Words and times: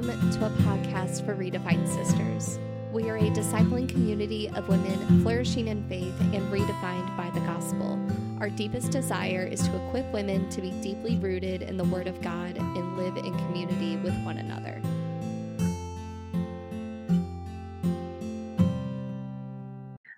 Welcome 0.00 0.30
to 0.30 0.46
a 0.46 0.50
podcast 0.62 1.26
for 1.26 1.36
Redefined 1.36 1.86
Sisters. 1.86 2.58
We 2.90 3.10
are 3.10 3.18
a 3.18 3.30
discipling 3.32 3.86
community 3.86 4.48
of 4.48 4.66
women 4.66 5.20
flourishing 5.20 5.68
in 5.68 5.86
faith 5.90 6.18
and 6.20 6.50
redefined 6.50 7.14
by 7.18 7.28
the 7.34 7.40
gospel. 7.40 8.00
Our 8.40 8.48
deepest 8.48 8.92
desire 8.92 9.44
is 9.44 9.60
to 9.60 9.88
equip 9.88 10.10
women 10.10 10.48
to 10.48 10.62
be 10.62 10.70
deeply 10.80 11.18
rooted 11.18 11.60
in 11.60 11.76
the 11.76 11.84
Word 11.84 12.06
of 12.06 12.18
God 12.22 12.56
and 12.56 12.96
live 12.96 13.18
in 13.18 13.36
community 13.40 13.98
with 13.98 14.14
one 14.24 14.38
another. 14.38 14.80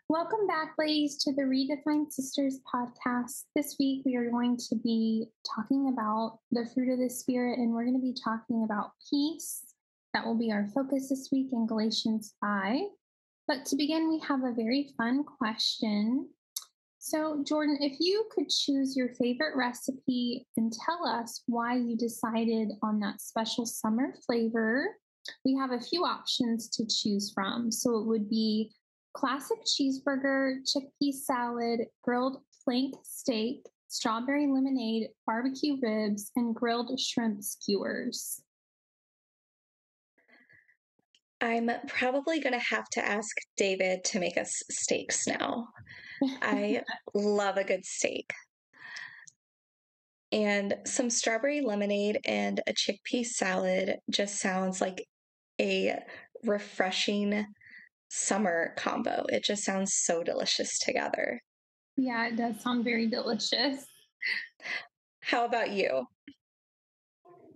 Welcome 0.09 0.47
back, 0.47 0.75
ladies, 0.79 1.17
to 1.25 1.33
the 1.33 1.43
Redefined 1.43 2.13
Sisters 2.13 2.61
podcast. 2.73 3.47
This 3.57 3.75
week 3.81 4.03
we 4.05 4.15
are 4.15 4.31
going 4.31 4.57
to 4.59 4.77
be 4.77 5.27
talking 5.57 5.89
about 5.89 6.39
the 6.53 6.71
fruit 6.73 6.93
of 6.93 7.01
the 7.01 7.11
Spirit, 7.11 7.59
and 7.59 7.73
we're 7.73 7.85
going 7.85 8.01
to 8.01 8.01
be 8.01 8.15
talking 8.23 8.63
about 8.63 8.93
peace. 9.11 9.72
That 10.15 10.27
will 10.27 10.37
be 10.37 10.53
our 10.53 10.69
focus 10.75 11.09
this 11.09 11.31
week 11.33 11.49
in 11.53 11.67
Galatians 11.67 12.35
5. 12.41 12.81
But 13.49 13.65
to 13.67 13.77
begin, 13.77 14.09
we 14.09 14.19
have 14.21 14.45
a 14.45 14.53
very 14.53 14.91
fun 14.97 15.25
question. 15.25 16.29
So, 16.99 17.43
Jordan, 17.45 17.79
if 17.81 17.99
you 17.99 18.27
could 18.31 18.49
choose 18.49 18.97
your 18.97 19.09
favorite 19.15 19.57
recipe 19.57 20.47
and 20.57 20.73
tell 20.73 21.07
us 21.07 21.43
why 21.47 21.77
you 21.77 21.97
decided 21.97 22.73
on 22.83 23.01
that 23.01 23.21
special 23.21 23.67
summer 23.67 24.15
flavor, 24.25 24.97
we 25.45 25.57
have 25.57 25.73
a 25.73 25.81
few 25.81 26.05
options 26.05 26.69
to 26.71 26.87
choose 26.87 27.33
from. 27.33 27.73
So, 27.73 27.97
it 27.99 28.07
would 28.07 28.29
be 28.29 28.71
classic 29.15 29.59
cheeseburger, 29.65 30.59
chickpea 30.65 31.13
salad, 31.13 31.81
grilled 32.03 32.39
flank 32.65 32.95
steak, 33.03 33.67
strawberry 33.89 34.47
lemonade, 34.47 35.09
barbecue 35.27 35.77
ribs, 35.83 36.31
and 36.37 36.55
grilled 36.55 36.99
shrimp 37.01 37.43
skewers. 37.43 38.43
I'm 41.43 41.69
probably 41.89 42.39
going 42.39 42.53
to 42.53 42.65
have 42.75 42.89
to 42.91 43.05
ask 43.05 43.37
David 43.57 44.05
to 44.05 44.21
make 44.21 44.39
us 44.39 44.63
steaks 44.71 45.27
now. 45.27 45.67
I 46.41 46.83
love 47.15 47.57
a 47.57 47.65
good 47.65 47.85
steak. 47.85 48.33
And 50.31 50.77
some 50.87 51.11
strawberry 51.11 51.61
lemonade 51.61 52.21
and 52.25 52.61
a 52.69 52.73
chickpea 52.73 53.27
salad 53.27 53.97
just 54.09 54.39
sounds 54.39 54.81
like 54.81 55.05
a 55.61 55.99
refreshing 56.45 57.45
summer 58.09 58.73
combo. 58.79 59.25
It 59.29 59.43
just 59.43 59.65
sounds 59.65 59.95
so 59.95 60.23
delicious 60.23 60.79
together. 60.79 61.41
Yeah, 61.97 62.29
it 62.29 62.37
does 62.37 62.63
sound 62.63 62.85
very 62.85 63.09
delicious. 63.09 63.85
How 65.23 65.45
about 65.45 65.73
you? 65.73 66.07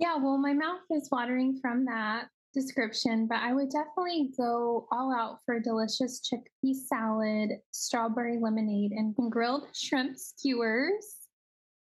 Yeah, 0.01 0.17
well, 0.17 0.39
my 0.39 0.55
mouth 0.55 0.81
is 0.91 1.09
watering 1.12 1.61
from 1.62 1.84
that 1.84 2.27
description, 2.57 3.27
but 3.27 3.39
I 3.39 3.53
would 3.53 3.71
definitely 3.71 4.33
go 4.37 4.89
all 4.91 5.15
out 5.15 5.41
for 5.45 5.57
a 5.57 5.62
delicious 5.62 6.21
chickpea 6.21 6.75
salad, 6.75 7.51
strawberry 7.71 8.39
lemonade, 8.41 8.93
and 8.93 9.15
grilled 9.31 9.69
shrimp 9.75 10.17
skewers. 10.17 11.17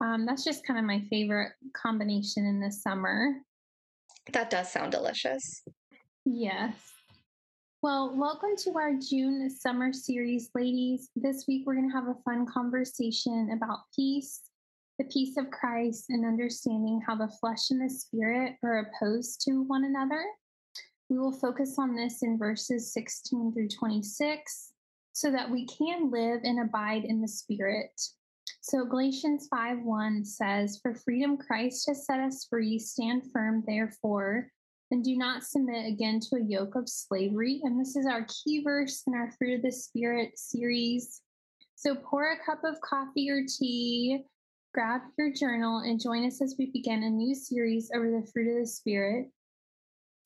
Um, 0.00 0.26
that's 0.26 0.44
just 0.44 0.66
kind 0.66 0.78
of 0.78 0.84
my 0.84 1.02
favorite 1.10 1.52
combination 1.74 2.44
in 2.46 2.60
the 2.60 2.70
summer. 2.70 3.36
That 4.32 4.50
does 4.50 4.70
sound 4.70 4.92
delicious. 4.92 5.62
Yes. 6.24 6.74
Well, 7.82 8.14
welcome 8.16 8.56
to 8.64 8.76
our 8.76 8.92
June 8.94 9.48
summer 9.48 9.92
series, 9.92 10.50
ladies. 10.54 11.08
This 11.16 11.46
week 11.48 11.62
we're 11.66 11.76
going 11.76 11.88
to 11.88 11.96
have 11.96 12.08
a 12.08 12.22
fun 12.24 12.44
conversation 12.44 13.56
about 13.56 13.78
peace, 13.96 14.42
the 14.98 15.04
peace 15.06 15.36
of 15.38 15.50
Christ, 15.50 16.06
and 16.10 16.26
understanding 16.26 17.00
how 17.06 17.14
the 17.14 17.32
flesh 17.40 17.70
and 17.70 17.80
the 17.80 17.88
spirit 17.92 18.56
are 18.62 18.90
opposed 18.90 19.40
to 19.46 19.62
one 19.62 19.84
another. 19.84 20.22
We 21.08 21.18
will 21.18 21.32
focus 21.32 21.76
on 21.78 21.94
this 21.94 22.22
in 22.22 22.38
verses 22.38 22.92
16 22.92 23.52
through 23.52 23.68
26 23.68 24.72
so 25.12 25.30
that 25.30 25.50
we 25.50 25.66
can 25.66 26.10
live 26.10 26.40
and 26.44 26.60
abide 26.60 27.04
in 27.04 27.20
the 27.20 27.28
spirit. 27.28 28.00
So 28.60 28.84
Galatians 28.84 29.48
5 29.50 29.78
1 29.82 30.24
says, 30.24 30.78
For 30.82 30.94
freedom 30.94 31.36
Christ 31.36 31.86
has 31.88 32.06
set 32.06 32.20
us 32.20 32.46
free. 32.48 32.78
Stand 32.78 33.22
firm, 33.32 33.64
therefore 33.66 34.50
and 34.90 35.04
do 35.04 35.16
not 35.16 35.44
submit 35.44 35.86
again 35.86 36.20
to 36.20 36.36
a 36.36 36.44
yoke 36.44 36.74
of 36.74 36.88
slavery. 36.88 37.60
And 37.64 37.78
this 37.78 37.96
is 37.96 38.06
our 38.06 38.26
key 38.26 38.62
verse 38.62 39.02
in 39.06 39.14
our 39.14 39.30
Fruit 39.32 39.56
of 39.56 39.62
the 39.62 39.72
Spirit 39.72 40.38
series. 40.38 41.20
So 41.74 41.94
pour 41.94 42.32
a 42.32 42.44
cup 42.44 42.64
of 42.64 42.80
coffee 42.80 43.30
or 43.30 43.42
tea, 43.46 44.24
grab 44.74 45.02
your 45.18 45.32
journal, 45.32 45.78
and 45.78 46.00
join 46.00 46.26
us 46.26 46.40
as 46.40 46.56
we 46.58 46.70
begin 46.70 47.02
a 47.02 47.10
new 47.10 47.34
series 47.34 47.90
over 47.94 48.10
the 48.10 48.26
fruit 48.32 48.50
of 48.50 48.60
the 48.60 48.66
Spirit. 48.66 49.30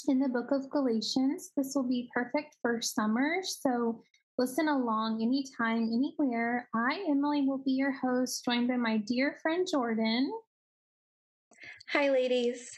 In 0.09 0.19
the 0.19 0.29
book 0.29 0.51
of 0.51 0.69
Galatians, 0.71 1.51
this 1.57 1.75
will 1.75 1.87
be 1.87 2.11
perfect 2.13 2.57
for 2.61 2.83
summer. 2.83 3.37
So 3.45 4.03
listen 4.37 4.69
along 4.69 5.23
anytime, 5.23 5.91
anywhere. 5.93 6.69
I, 6.75 7.05
Emily, 7.09 7.43
will 7.47 7.63
be 7.65 7.73
your 7.73 7.93
host, 7.93 8.45
joined 8.45 8.69
by 8.69 8.77
my 8.77 8.97
dear 8.97 9.39
friend 9.43 9.67
Jordan. 9.71 10.33
Hi, 11.91 12.11
ladies. 12.11 12.73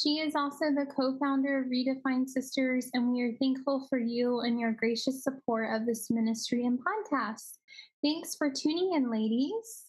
She 0.00 0.20
is 0.20 0.34
also 0.34 0.66
the 0.66 0.86
co 0.86 1.18
founder 1.18 1.58
of 1.58 1.66
Redefined 1.66 2.28
Sisters, 2.28 2.88
and 2.94 3.12
we 3.12 3.22
are 3.22 3.32
thankful 3.40 3.86
for 3.88 3.98
you 3.98 4.40
and 4.40 4.58
your 4.58 4.72
gracious 4.72 5.22
support 5.22 5.74
of 5.74 5.86
this 5.86 6.10
ministry 6.10 6.64
and 6.64 6.78
podcast. 6.78 7.58
Thanks 8.02 8.36
for 8.36 8.50
tuning 8.50 8.94
in, 8.94 9.10
ladies. 9.10 9.85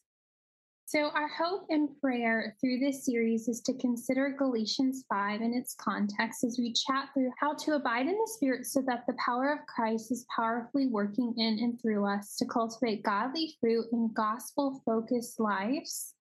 So, 0.87 1.09
our 1.09 1.27
hope 1.27 1.65
and 1.67 1.89
prayer 1.99 2.55
through 2.61 2.79
this 2.79 3.03
series 3.03 3.49
is 3.49 3.59
to 3.63 3.73
consider 3.73 4.29
Galatians 4.29 5.03
5 5.09 5.41
in 5.41 5.53
its 5.53 5.75
context 5.75 6.45
as 6.45 6.57
we 6.57 6.71
chat 6.71 7.09
through 7.13 7.29
how 7.37 7.55
to 7.55 7.73
abide 7.73 8.07
in 8.07 8.13
the 8.13 8.31
Spirit 8.35 8.65
so 8.65 8.81
that 8.83 9.03
the 9.05 9.17
power 9.19 9.51
of 9.51 9.65
Christ 9.65 10.13
is 10.13 10.25
powerfully 10.33 10.87
working 10.87 11.33
in 11.35 11.59
and 11.59 11.77
through 11.81 12.05
us 12.05 12.37
to 12.37 12.45
cultivate 12.45 13.03
godly 13.03 13.57
fruit 13.59 13.87
and 13.91 14.13
gospel 14.13 14.81
focused 14.85 15.41
lives 15.41 16.13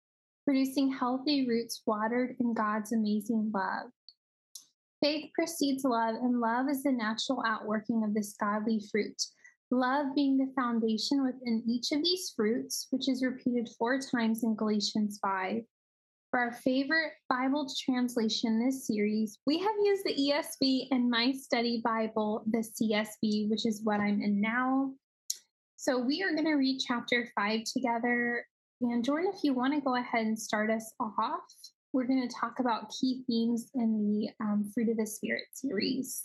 producing 0.45 0.93
healthy 0.93 1.47
roots 1.47 1.83
watered 1.87 2.35
in 2.41 2.53
God's 2.53 2.91
amazing 2.91 3.53
love. 3.55 3.93
Faith 5.01 5.31
precedes 5.33 5.85
love, 5.85 6.17
and 6.17 6.41
love 6.41 6.69
is 6.69 6.83
the 6.83 6.91
natural 6.91 7.41
outworking 7.47 8.03
of 8.03 8.15
this 8.15 8.35
godly 8.41 8.83
fruit. 8.91 9.23
Love 9.71 10.15
being 10.15 10.37
the 10.37 10.53
foundation 10.55 11.25
within 11.25 11.63
each 11.67 11.93
of 11.93 12.03
these 12.03 12.33
fruits, 12.37 12.87
which 12.91 13.09
is 13.09 13.25
repeated 13.25 13.69
four 13.79 13.99
times 13.99 14.45
in 14.45 14.55
Galatians 14.55 15.19
5. 15.23 15.63
For 16.31 16.41
our 16.41 16.53
favorite 16.53 17.13
Bible 17.29 17.69
translation 17.85 18.65
this 18.65 18.87
series, 18.87 19.39
we 19.47 19.59
have 19.59 19.75
used 19.83 20.05
the 20.05 20.15
ESV 20.15 20.89
and 20.91 21.11
my 21.11 21.33
study 21.33 21.81
Bible, 21.85 22.45
the 22.47 22.59
CSB, 22.59 23.49
which 23.49 23.67
is 23.67 23.81
what 23.85 24.01
I'm 24.01 24.21
in 24.21 24.41
now. 24.41 24.93
So 25.77 25.99
we 25.99 26.23
are 26.23 26.33
going 26.33 26.47
to 26.47 26.55
read 26.55 26.81
chapter 26.87 27.29
5 27.37 27.61
together 27.65 28.45
and 28.81 29.05
Jordan, 29.05 29.33
if 29.35 29.43
you 29.43 29.55
want 29.55 29.73
to 29.75 29.81
go 29.81 29.97
ahead 29.97 30.27
and 30.27 30.39
start 30.39 30.71
us 30.71 30.93
off, 31.01 31.41
we're 31.93 32.07
going 32.07 32.29
to 32.29 32.35
talk 32.35 32.59
about 32.59 32.91
key 32.91 33.23
themes 33.27 33.71
in 33.75 33.99
the 33.99 34.45
um, 34.45 34.71
Fruit 34.75 34.91
of 34.91 34.99
the 34.99 35.07
Spirit 35.07 35.45
series. 35.55 36.25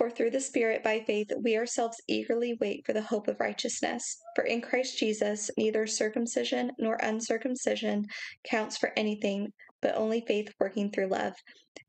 For 0.00 0.08
through 0.08 0.30
the 0.30 0.40
Spirit, 0.40 0.82
by 0.82 1.00
faith, 1.00 1.30
we 1.42 1.58
ourselves 1.58 2.00
eagerly 2.08 2.56
wait 2.58 2.86
for 2.86 2.94
the 2.94 3.02
hope 3.02 3.28
of 3.28 3.38
righteousness. 3.38 4.16
For 4.34 4.44
in 4.44 4.62
Christ 4.62 4.96
Jesus, 4.96 5.50
neither 5.58 5.86
circumcision 5.86 6.72
nor 6.78 6.96
uncircumcision 7.02 8.06
counts 8.42 8.78
for 8.78 8.94
anything, 8.96 9.52
but 9.82 9.94
only 9.94 10.22
faith 10.22 10.54
working 10.58 10.90
through 10.90 11.08
love. 11.08 11.34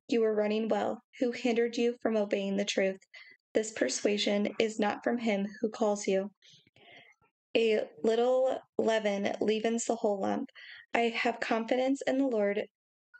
You 0.09 0.19
were 0.19 0.35
running 0.35 0.67
well. 0.67 1.01
Who 1.21 1.31
hindered 1.31 1.77
you 1.77 1.95
from 2.01 2.17
obeying 2.17 2.57
the 2.57 2.65
truth? 2.65 2.99
This 3.53 3.71
persuasion 3.71 4.49
is 4.59 4.77
not 4.77 5.05
from 5.05 5.19
him 5.19 5.47
who 5.61 5.69
calls 5.69 6.05
you. 6.05 6.31
A 7.55 7.87
little 8.03 8.59
leaven 8.77 9.37
leavens 9.39 9.85
the 9.85 9.95
whole 9.95 10.19
lump. 10.19 10.49
I 10.93 11.13
have 11.15 11.39
confidence 11.39 12.01
in 12.05 12.17
the 12.17 12.27
Lord 12.27 12.61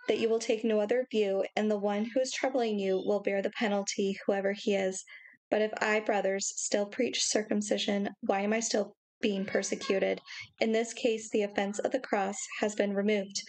that 0.08 0.20
you 0.20 0.28
will 0.28 0.40
take 0.40 0.64
no 0.64 0.80
other 0.80 1.08
view, 1.10 1.46
and 1.56 1.70
the 1.70 1.78
one 1.78 2.06
who 2.06 2.20
is 2.20 2.32
troubling 2.32 2.80
you 2.80 3.02
will 3.06 3.22
bear 3.22 3.42
the 3.42 3.50
penalty, 3.52 4.18
whoever 4.26 4.54
he 4.54 4.76
is. 4.76 5.06
But 5.50 5.62
if 5.62 5.72
I, 5.80 6.00
brothers, 6.00 6.52
still 6.56 6.86
preach 6.86 7.22
circumcision, 7.24 8.10
why 8.22 8.42
am 8.42 8.54
I 8.54 8.62
still 8.62 8.96
being 9.22 9.46
persecuted? 9.46 10.20
In 10.60 10.72
this 10.72 10.94
case, 10.94 11.30
the 11.30 11.44
offense 11.44 11.78
of 11.80 11.92
the 11.92 12.00
cross 12.00 12.38
has 12.60 12.74
been 12.76 12.94
removed. 12.94 13.44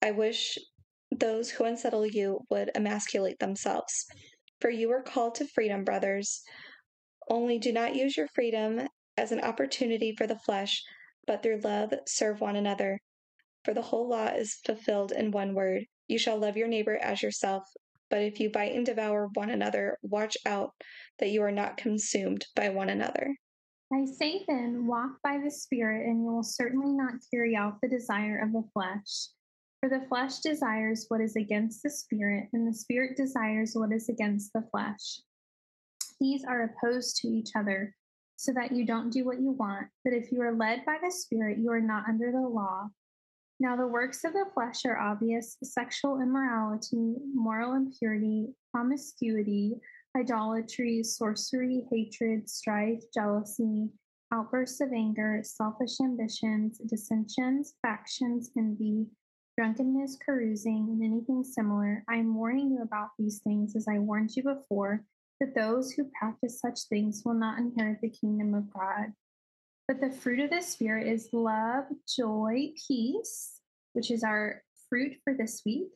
I 0.00 0.12
wish 0.12 0.58
those 1.10 1.50
who 1.50 1.64
unsettle 1.64 2.06
you 2.06 2.40
would 2.50 2.70
emasculate 2.74 3.38
themselves. 3.38 4.06
For 4.60 4.70
you 4.70 4.90
are 4.90 5.02
called 5.02 5.34
to 5.36 5.46
freedom, 5.46 5.84
brothers. 5.84 6.42
Only 7.28 7.58
do 7.58 7.72
not 7.72 7.94
use 7.94 8.16
your 8.16 8.28
freedom 8.34 8.88
as 9.16 9.30
an 9.30 9.40
opportunity 9.40 10.14
for 10.16 10.26
the 10.26 10.38
flesh, 10.38 10.82
but 11.26 11.42
through 11.42 11.60
love 11.60 11.92
serve 12.06 12.40
one 12.40 12.56
another. 12.56 12.98
For 13.64 13.74
the 13.74 13.82
whole 13.82 14.08
law 14.08 14.28
is 14.28 14.58
fulfilled 14.64 15.12
in 15.12 15.30
one 15.30 15.54
word 15.54 15.84
you 16.08 16.18
shall 16.18 16.38
love 16.38 16.56
your 16.56 16.68
neighbor 16.68 16.96
as 16.96 17.22
yourself. 17.22 17.64
But 18.10 18.22
if 18.22 18.40
you 18.40 18.50
bite 18.50 18.74
and 18.74 18.86
devour 18.86 19.28
one 19.34 19.50
another, 19.50 19.98
watch 20.02 20.36
out 20.46 20.72
that 21.18 21.30
you 21.30 21.42
are 21.42 21.52
not 21.52 21.76
consumed 21.76 22.46
by 22.56 22.70
one 22.70 22.88
another. 22.88 23.36
I 23.92 24.04
say 24.04 24.44
then, 24.48 24.86
walk 24.86 25.12
by 25.22 25.38
the 25.42 25.50
Spirit, 25.50 26.06
and 26.06 26.22
you 26.22 26.30
will 26.30 26.42
certainly 26.42 26.92
not 26.92 27.14
carry 27.30 27.56
out 27.56 27.80
the 27.80 27.88
desire 27.88 28.38
of 28.42 28.52
the 28.52 28.64
flesh. 28.72 29.28
For 29.80 29.88
the 29.88 30.04
flesh 30.08 30.38
desires 30.40 31.06
what 31.08 31.20
is 31.20 31.36
against 31.36 31.82
the 31.82 31.90
Spirit, 31.90 32.48
and 32.52 32.66
the 32.66 32.76
Spirit 32.76 33.16
desires 33.16 33.72
what 33.74 33.92
is 33.92 34.08
against 34.08 34.52
the 34.52 34.64
flesh. 34.70 35.20
These 36.20 36.44
are 36.44 36.64
opposed 36.64 37.16
to 37.18 37.28
each 37.28 37.50
other, 37.56 37.94
so 38.36 38.52
that 38.52 38.72
you 38.72 38.84
don't 38.84 39.10
do 39.10 39.24
what 39.24 39.40
you 39.40 39.52
want. 39.52 39.86
But 40.04 40.12
if 40.12 40.32
you 40.32 40.42
are 40.42 40.54
led 40.54 40.84
by 40.84 40.96
the 41.02 41.10
Spirit, 41.10 41.58
you 41.58 41.70
are 41.70 41.80
not 41.80 42.08
under 42.08 42.30
the 42.30 42.40
law. 42.40 42.88
Now, 43.60 43.76
the 43.76 43.86
works 43.86 44.22
of 44.22 44.34
the 44.34 44.46
flesh 44.54 44.84
are 44.84 44.98
obvious 44.98 45.56
sexual 45.64 46.20
immorality, 46.20 47.16
moral 47.34 47.74
impurity, 47.74 48.54
promiscuity, 48.72 49.80
idolatry, 50.16 51.02
sorcery, 51.02 51.86
hatred, 51.90 52.48
strife, 52.48 53.02
jealousy, 53.12 53.88
outbursts 54.32 54.80
of 54.80 54.92
anger, 54.92 55.40
selfish 55.42 56.00
ambitions, 56.00 56.78
dissensions, 56.86 57.74
factions, 57.82 58.50
envy, 58.56 59.06
drunkenness, 59.56 60.18
carousing, 60.24 60.88
and 60.90 61.02
anything 61.02 61.42
similar. 61.42 62.04
I 62.08 62.16
am 62.16 62.36
warning 62.36 62.70
you 62.70 62.82
about 62.82 63.08
these 63.18 63.40
things 63.40 63.74
as 63.74 63.86
I 63.88 63.98
warned 63.98 64.36
you 64.36 64.44
before, 64.44 65.04
that 65.40 65.56
those 65.56 65.90
who 65.90 66.10
practice 66.16 66.60
such 66.60 66.82
things 66.88 67.22
will 67.24 67.34
not 67.34 67.58
inherit 67.58 68.00
the 68.00 68.10
kingdom 68.10 68.54
of 68.54 68.72
God. 68.72 69.12
But 69.88 70.02
the 70.02 70.10
fruit 70.10 70.40
of 70.40 70.50
the 70.50 70.60
Spirit 70.60 71.06
is 71.06 71.30
love, 71.32 71.86
joy, 72.06 72.72
peace, 72.86 73.58
which 73.94 74.10
is 74.10 74.22
our 74.22 74.62
fruit 74.90 75.16
for 75.24 75.32
this 75.32 75.62
week, 75.64 75.88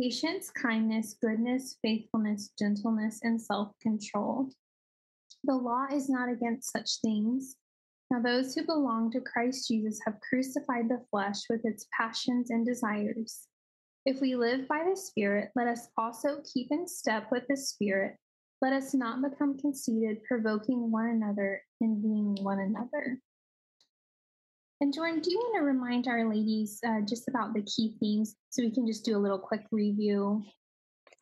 patience, 0.00 0.50
kindness, 0.50 1.14
goodness, 1.20 1.76
faithfulness, 1.82 2.50
gentleness, 2.58 3.20
and 3.22 3.40
self 3.40 3.78
control. 3.82 4.48
The 5.44 5.54
law 5.54 5.86
is 5.92 6.08
not 6.08 6.30
against 6.30 6.72
such 6.72 7.02
things. 7.02 7.56
Now, 8.10 8.22
those 8.22 8.54
who 8.54 8.64
belong 8.64 9.10
to 9.10 9.20
Christ 9.20 9.68
Jesus 9.68 10.00
have 10.06 10.20
crucified 10.26 10.88
the 10.88 11.04
flesh 11.10 11.42
with 11.50 11.60
its 11.66 11.86
passions 11.94 12.48
and 12.48 12.64
desires. 12.64 13.46
If 14.06 14.22
we 14.22 14.36
live 14.36 14.66
by 14.66 14.86
the 14.88 14.96
Spirit, 14.96 15.50
let 15.54 15.68
us 15.68 15.88
also 15.98 16.40
keep 16.50 16.68
in 16.70 16.88
step 16.88 17.30
with 17.30 17.44
the 17.46 17.58
Spirit. 17.58 18.16
Let 18.60 18.72
us 18.72 18.92
not 18.92 19.22
become 19.22 19.56
conceited, 19.58 20.24
provoking 20.24 20.90
one 20.90 21.08
another, 21.08 21.62
envying 21.82 22.36
one 22.42 22.58
another. 22.58 23.20
And 24.80 24.92
Jordan, 24.92 25.20
do 25.20 25.30
you 25.30 25.38
want 25.38 25.56
to 25.58 25.64
remind 25.64 26.06
our 26.06 26.28
ladies 26.28 26.80
uh, 26.86 27.00
just 27.00 27.28
about 27.28 27.52
the 27.52 27.62
key 27.62 27.94
themes 28.00 28.36
so 28.50 28.62
we 28.62 28.70
can 28.70 28.86
just 28.86 29.04
do 29.04 29.16
a 29.16 29.18
little 29.18 29.38
quick 29.38 29.62
review? 29.72 30.44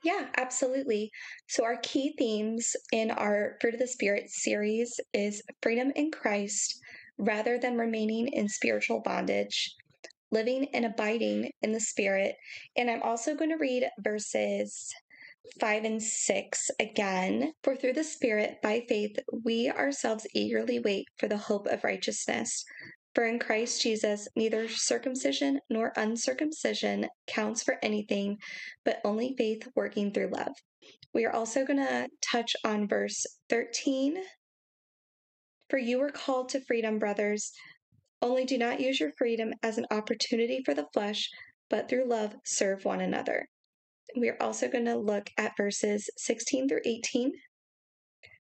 Yeah, 0.04 0.26
absolutely. 0.36 1.10
So, 1.48 1.64
our 1.64 1.78
key 1.82 2.14
themes 2.18 2.76
in 2.92 3.10
our 3.10 3.56
Fruit 3.60 3.74
of 3.74 3.80
the 3.80 3.86
Spirit 3.86 4.30
series 4.30 5.00
is 5.14 5.42
freedom 5.62 5.90
in 5.96 6.10
Christ 6.10 6.78
rather 7.18 7.58
than 7.58 7.78
remaining 7.78 8.28
in 8.28 8.48
spiritual 8.48 9.00
bondage, 9.00 9.74
living 10.30 10.68
and 10.74 10.84
abiding 10.84 11.50
in 11.62 11.72
the 11.72 11.80
Spirit. 11.80 12.36
And 12.76 12.90
I'm 12.90 13.02
also 13.02 13.34
going 13.34 13.50
to 13.50 13.56
read 13.56 13.88
verses 14.00 14.92
5 15.60 15.84
and 15.84 16.02
6 16.02 16.70
again. 16.80 17.52
For 17.62 17.76
through 17.76 17.94
the 17.94 18.04
Spirit, 18.04 18.58
by 18.62 18.84
faith, 18.88 19.16
we 19.44 19.70
ourselves 19.70 20.26
eagerly 20.34 20.78
wait 20.78 21.06
for 21.18 21.28
the 21.28 21.36
hope 21.36 21.66
of 21.66 21.84
righteousness. 21.84 22.64
For 23.14 23.24
in 23.24 23.38
Christ 23.38 23.80
Jesus, 23.80 24.28
neither 24.36 24.68
circumcision 24.68 25.60
nor 25.70 25.92
uncircumcision 25.96 27.08
counts 27.26 27.62
for 27.62 27.78
anything, 27.82 28.36
but 28.84 29.00
only 29.04 29.34
faith 29.38 29.66
working 29.74 30.12
through 30.12 30.30
love. 30.32 30.52
We 31.14 31.24
are 31.24 31.32
also 31.32 31.64
going 31.64 31.78
to 31.78 32.08
touch 32.20 32.54
on 32.62 32.88
verse 32.88 33.24
13. 33.48 34.18
For 35.70 35.78
you 35.78 35.98
were 35.98 36.10
called 36.10 36.50
to 36.50 36.60
freedom, 36.60 36.98
brothers. 36.98 37.52
Only 38.20 38.44
do 38.44 38.58
not 38.58 38.80
use 38.80 39.00
your 39.00 39.12
freedom 39.16 39.52
as 39.62 39.78
an 39.78 39.86
opportunity 39.90 40.62
for 40.64 40.74
the 40.74 40.88
flesh, 40.92 41.30
but 41.70 41.88
through 41.88 42.08
love 42.08 42.34
serve 42.44 42.84
one 42.84 43.00
another. 43.00 43.46
We 44.16 44.28
are 44.28 44.40
also 44.40 44.68
going 44.68 44.84
to 44.86 44.96
look 44.96 45.30
at 45.38 45.56
verses 45.56 46.08
16 46.16 46.68
through 46.68 46.82
18 46.84 47.32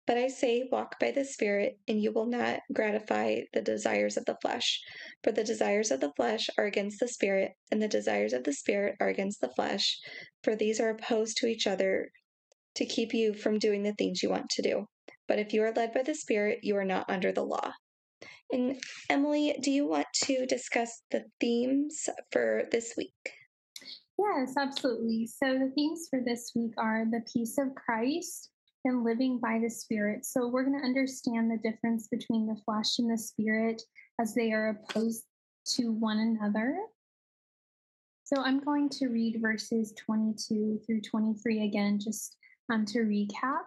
but 0.08 0.16
I 0.16 0.28
say, 0.28 0.66
walk 0.72 0.98
by 0.98 1.10
the 1.10 1.22
Spirit, 1.22 1.78
and 1.86 2.00
you 2.00 2.12
will 2.12 2.24
not 2.24 2.60
gratify 2.72 3.42
the 3.52 3.60
desires 3.60 4.16
of 4.16 4.24
the 4.24 4.38
flesh. 4.40 4.80
For 5.22 5.32
the 5.32 5.44
desires 5.44 5.90
of 5.90 6.00
the 6.00 6.14
flesh 6.16 6.48
are 6.56 6.64
against 6.64 6.98
the 6.98 7.08
Spirit, 7.08 7.52
and 7.70 7.82
the 7.82 7.88
desires 7.88 8.32
of 8.32 8.44
the 8.44 8.54
Spirit 8.54 8.96
are 9.00 9.08
against 9.08 9.42
the 9.42 9.50
flesh. 9.50 9.98
For 10.42 10.56
these 10.56 10.80
are 10.80 10.88
opposed 10.88 11.36
to 11.36 11.46
each 11.46 11.66
other 11.66 12.10
to 12.76 12.86
keep 12.86 13.12
you 13.12 13.34
from 13.34 13.58
doing 13.58 13.82
the 13.82 13.92
things 13.92 14.22
you 14.22 14.30
want 14.30 14.48
to 14.52 14.62
do. 14.62 14.86
But 15.26 15.40
if 15.40 15.52
you 15.52 15.62
are 15.62 15.72
led 15.72 15.92
by 15.92 16.04
the 16.04 16.14
Spirit, 16.14 16.60
you 16.62 16.74
are 16.78 16.86
not 16.86 17.10
under 17.10 17.30
the 17.30 17.44
law. 17.44 17.72
And 18.50 18.80
Emily, 19.10 19.58
do 19.60 19.70
you 19.70 19.86
want 19.86 20.06
to 20.22 20.46
discuss 20.46 21.02
the 21.10 21.26
themes 21.38 22.08
for 22.32 22.62
this 22.70 22.94
week? 22.96 23.37
Yes, 24.18 24.54
absolutely. 24.56 25.26
So 25.26 25.58
the 25.58 25.72
themes 25.74 26.08
for 26.10 26.20
this 26.20 26.52
week 26.54 26.72
are 26.76 27.04
the 27.08 27.22
peace 27.32 27.56
of 27.58 27.74
Christ, 27.74 28.50
and 28.84 29.04
living 29.04 29.38
by 29.38 29.58
the 29.62 29.70
Spirit. 29.70 30.24
So 30.24 30.48
we're 30.48 30.64
going 30.64 30.78
to 30.78 30.84
understand 30.84 31.50
the 31.50 31.70
difference 31.70 32.08
between 32.08 32.46
the 32.46 32.60
flesh 32.64 32.98
and 32.98 33.10
the 33.10 33.18
spirit 33.18 33.82
as 34.20 34.34
they 34.34 34.52
are 34.52 34.68
opposed 34.68 35.24
to 35.76 35.92
one 35.92 36.18
another. 36.18 36.76
So 38.24 38.42
I'm 38.42 38.60
going 38.60 38.88
to 38.90 39.08
read 39.08 39.40
verses 39.40 39.94
22 40.04 40.80
through 40.86 41.00
23 41.00 41.64
again, 41.64 41.98
just 41.98 42.36
um, 42.72 42.84
to 42.86 43.00
recap. 43.00 43.62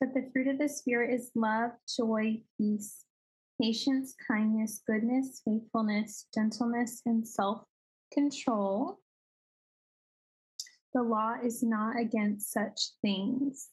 But 0.00 0.14
the 0.14 0.28
fruit 0.32 0.48
of 0.48 0.58
the 0.58 0.68
Spirit 0.68 1.12
is 1.14 1.30
love, 1.34 1.72
joy, 1.96 2.40
peace, 2.56 3.04
patience, 3.60 4.14
kindness, 4.26 4.82
goodness, 4.86 5.42
faithfulness, 5.44 6.26
gentleness, 6.34 7.02
and 7.06 7.26
self 7.26 7.62
control. 8.12 8.98
The 10.94 11.02
law 11.02 11.34
is 11.42 11.62
not 11.62 11.98
against 11.98 12.52
such 12.52 12.80
things. 13.02 13.68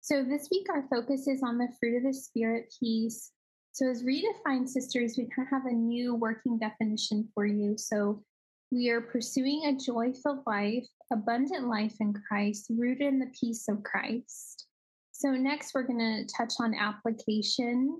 So 0.00 0.22
this 0.22 0.48
week, 0.50 0.66
our 0.68 0.86
focus 0.90 1.26
is 1.28 1.42
on 1.42 1.56
the 1.56 1.72
fruit 1.80 1.96
of 1.96 2.02
the 2.02 2.12
Spirit 2.12 2.74
peace. 2.78 3.32
So, 3.72 3.90
as 3.90 4.04
redefined 4.04 4.68
sisters, 4.68 5.14
we 5.16 5.28
kind 5.34 5.48
of 5.48 5.50
have 5.50 5.66
a 5.66 5.74
new 5.74 6.14
working 6.14 6.58
definition 6.58 7.28
for 7.34 7.46
you. 7.46 7.76
So, 7.76 8.22
we 8.70 8.90
are 8.90 9.00
pursuing 9.00 9.64
a 9.64 9.76
joy 9.76 10.12
filled 10.12 10.42
life, 10.46 10.86
abundant 11.12 11.68
life 11.68 11.96
in 12.00 12.12
Christ, 12.12 12.66
rooted 12.70 13.06
in 13.06 13.18
the 13.18 13.32
peace 13.40 13.66
of 13.68 13.82
Christ. 13.82 14.66
So, 15.12 15.30
next, 15.30 15.74
we're 15.74 15.86
going 15.86 15.98
to 15.98 16.34
touch 16.36 16.52
on 16.60 16.74
application. 16.74 17.98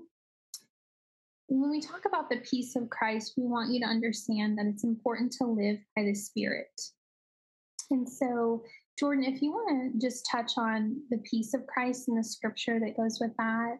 When 1.47 1.71
we 1.71 1.81
talk 1.81 2.05
about 2.05 2.29
the 2.29 2.37
peace 2.49 2.75
of 2.75 2.89
Christ, 2.89 3.33
we 3.35 3.47
want 3.47 3.73
you 3.73 3.79
to 3.79 3.87
understand 3.87 4.57
that 4.57 4.67
it's 4.67 4.83
important 4.83 5.31
to 5.39 5.45
live 5.45 5.79
by 5.95 6.03
the 6.03 6.13
Spirit. 6.13 6.69
And 7.91 8.07
so, 8.07 8.63
Jordan, 8.97 9.23
if 9.25 9.41
you 9.41 9.51
want 9.51 9.93
to 9.93 9.99
just 10.07 10.27
touch 10.31 10.53
on 10.57 11.01
the 11.09 11.17
peace 11.29 11.53
of 11.53 11.67
Christ 11.67 12.07
and 12.07 12.17
the 12.17 12.23
scripture 12.23 12.79
that 12.79 12.97
goes 12.97 13.19
with 13.19 13.31
that. 13.37 13.77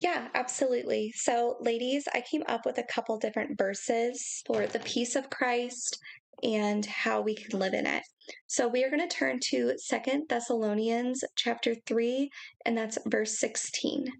Yeah, 0.00 0.28
absolutely. 0.34 1.12
So, 1.14 1.56
ladies, 1.60 2.06
I 2.14 2.20
came 2.20 2.42
up 2.48 2.66
with 2.66 2.78
a 2.78 2.84
couple 2.84 3.18
different 3.18 3.58
verses 3.58 4.42
for 4.46 4.66
the 4.66 4.80
peace 4.80 5.16
of 5.16 5.30
Christ 5.30 5.98
and 6.42 6.84
how 6.84 7.22
we 7.22 7.34
can 7.34 7.58
live 7.58 7.72
in 7.72 7.86
it. 7.86 8.02
So, 8.46 8.68
we 8.68 8.84
are 8.84 8.90
going 8.90 9.06
to 9.06 9.16
turn 9.16 9.40
to 9.50 9.74
Second 9.78 10.24
Thessalonians 10.28 11.24
chapter 11.36 11.74
3, 11.86 12.30
and 12.66 12.76
that's 12.76 12.98
verse 13.06 13.38
16. 13.38 14.12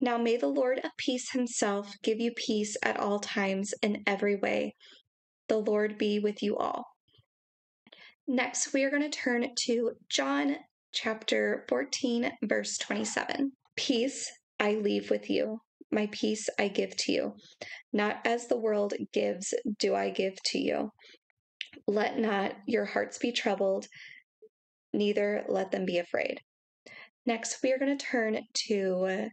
Now 0.00 0.16
may 0.16 0.38
the 0.38 0.48
Lord 0.48 0.78
of 0.78 0.96
peace 0.96 1.30
himself 1.32 1.94
give 2.02 2.20
you 2.20 2.32
peace 2.32 2.74
at 2.82 2.98
all 2.98 3.18
times 3.18 3.74
in 3.82 4.02
every 4.06 4.36
way. 4.36 4.74
The 5.50 5.58
Lord 5.58 5.98
be 5.98 6.20
with 6.20 6.44
you 6.44 6.56
all. 6.56 6.86
Next, 8.28 8.72
we 8.72 8.84
are 8.84 8.90
going 8.90 9.02
to 9.02 9.08
turn 9.08 9.48
to 9.64 9.90
John 10.08 10.54
chapter 10.92 11.66
14, 11.68 12.30
verse 12.44 12.78
27. 12.78 13.50
Peace 13.74 14.30
I 14.60 14.74
leave 14.74 15.10
with 15.10 15.28
you, 15.28 15.58
my 15.90 16.08
peace 16.12 16.48
I 16.56 16.68
give 16.68 16.96
to 16.98 17.10
you. 17.10 17.34
Not 17.92 18.24
as 18.24 18.46
the 18.46 18.60
world 18.60 18.94
gives, 19.12 19.52
do 19.80 19.96
I 19.96 20.10
give 20.10 20.40
to 20.44 20.60
you. 20.60 20.92
Let 21.88 22.16
not 22.16 22.52
your 22.68 22.84
hearts 22.84 23.18
be 23.18 23.32
troubled, 23.32 23.88
neither 24.92 25.44
let 25.48 25.72
them 25.72 25.84
be 25.84 25.98
afraid. 25.98 26.42
Next, 27.26 27.60
we 27.60 27.72
are 27.72 27.78
going 27.78 27.98
to 27.98 28.06
turn 28.06 28.38
to 28.68 29.30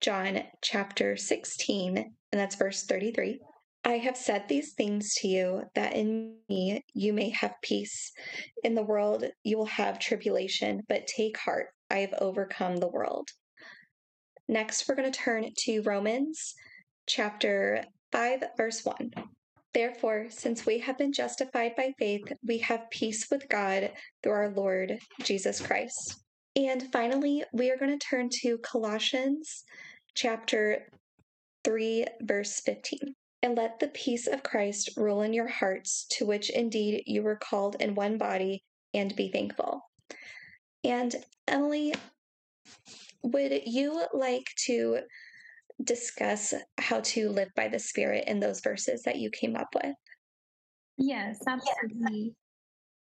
John 0.00 0.42
chapter 0.62 1.18
16, 1.18 1.98
and 1.98 2.14
that's 2.32 2.56
verse 2.56 2.84
33. 2.84 3.40
I 3.86 3.98
have 3.98 4.16
said 4.16 4.48
these 4.48 4.72
things 4.72 5.14
to 5.16 5.28
you 5.28 5.64
that 5.74 5.94
in 5.94 6.36
me 6.48 6.82
you 6.94 7.12
may 7.12 7.28
have 7.30 7.54
peace. 7.62 8.12
In 8.62 8.74
the 8.74 8.82
world 8.82 9.24
you 9.42 9.58
will 9.58 9.66
have 9.66 9.98
tribulation, 9.98 10.82
but 10.88 11.06
take 11.06 11.36
heart. 11.36 11.66
I 11.90 11.98
have 11.98 12.14
overcome 12.18 12.76
the 12.78 12.88
world. 12.88 13.28
Next, 14.48 14.88
we're 14.88 14.94
going 14.94 15.10
to 15.10 15.18
turn 15.18 15.48
to 15.64 15.82
Romans 15.82 16.54
chapter 17.06 17.84
5, 18.12 18.44
verse 18.56 18.84
1. 18.84 19.12
Therefore, 19.74 20.26
since 20.30 20.64
we 20.64 20.78
have 20.78 20.96
been 20.96 21.12
justified 21.12 21.74
by 21.76 21.92
faith, 21.98 22.24
we 22.46 22.58
have 22.58 22.90
peace 22.90 23.26
with 23.30 23.48
God 23.48 23.90
through 24.22 24.32
our 24.32 24.50
Lord 24.50 24.98
Jesus 25.22 25.60
Christ. 25.60 26.22
And 26.56 26.90
finally, 26.92 27.44
we 27.52 27.70
are 27.70 27.76
going 27.76 27.98
to 27.98 28.06
turn 28.06 28.28
to 28.42 28.58
Colossians 28.58 29.64
chapter 30.14 30.86
3, 31.64 32.06
verse 32.22 32.60
15. 32.60 33.14
And 33.44 33.58
let 33.58 33.78
the 33.78 33.88
peace 33.88 34.26
of 34.26 34.42
Christ 34.42 34.96
rule 34.96 35.20
in 35.20 35.34
your 35.34 35.48
hearts, 35.48 36.06
to 36.12 36.24
which 36.24 36.48
indeed 36.48 37.02
you 37.04 37.22
were 37.22 37.36
called 37.36 37.76
in 37.78 37.94
one 37.94 38.16
body, 38.16 38.64
and 38.94 39.14
be 39.14 39.30
thankful. 39.30 39.82
And 40.82 41.14
Emily, 41.46 41.92
would 43.22 43.60
you 43.66 44.02
like 44.14 44.46
to 44.64 45.00
discuss 45.82 46.54
how 46.78 47.00
to 47.00 47.28
live 47.28 47.50
by 47.54 47.68
the 47.68 47.78
Spirit 47.78 48.24
in 48.28 48.40
those 48.40 48.62
verses 48.62 49.02
that 49.02 49.16
you 49.16 49.28
came 49.28 49.56
up 49.56 49.68
with? 49.74 49.94
Yes, 50.96 51.38
absolutely. 51.46 52.34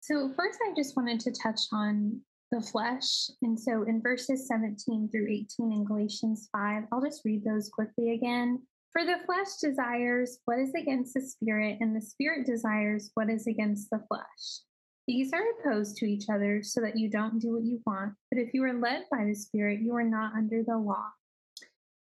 So, 0.01 0.33
first, 0.35 0.59
I 0.67 0.73
just 0.75 0.97
wanted 0.97 1.21
to 1.21 1.33
touch 1.33 1.61
on 1.75 2.19
the 2.51 2.63
flesh. 2.63 3.29
And 3.43 3.61
so, 3.61 3.83
in 3.83 4.01
verses 4.01 4.49
17 4.49 5.11
through 5.11 5.29
18 5.29 5.47
in 5.73 5.85
Galatians 5.85 6.49
5, 6.53 6.85
I'll 6.91 7.03
just 7.03 7.21
read 7.27 7.45
those 7.45 7.69
quickly 7.69 8.15
again. 8.15 8.63
For 8.93 9.07
the 9.07 9.21
flesh 9.25 9.57
desires 9.61 10.39
what 10.45 10.59
is 10.59 10.75
against 10.75 11.15
the 11.15 11.23
spirit, 11.23 11.79
and 11.81 11.97
the 11.97 12.01
spirit 12.01 12.47
desires 12.47 13.11
what 13.15 13.31
is 13.31 13.47
against 13.47 13.89
the 13.91 14.03
flesh. 14.09 14.61
These 15.09 15.33
are 15.33 15.43
opposed 15.59 15.97
to 15.97 16.07
each 16.07 16.29
other 16.29 16.63
so 16.63 16.81
that 16.83 16.99
you 16.99 17.11
don't 17.11 17.41
do 17.41 17.55
what 17.55 17.65
you 17.65 17.81
want. 17.87 18.15
But 18.31 18.41
if 18.41 18.55
you 18.55 18.63
are 18.65 18.73
led 18.73 19.05
by 19.11 19.25
the 19.25 19.35
spirit, 19.35 19.81
you 19.81 19.95
are 19.97 20.05
not 20.05 20.35
under 20.35 20.63
the 20.63 20.77
law. 20.77 21.07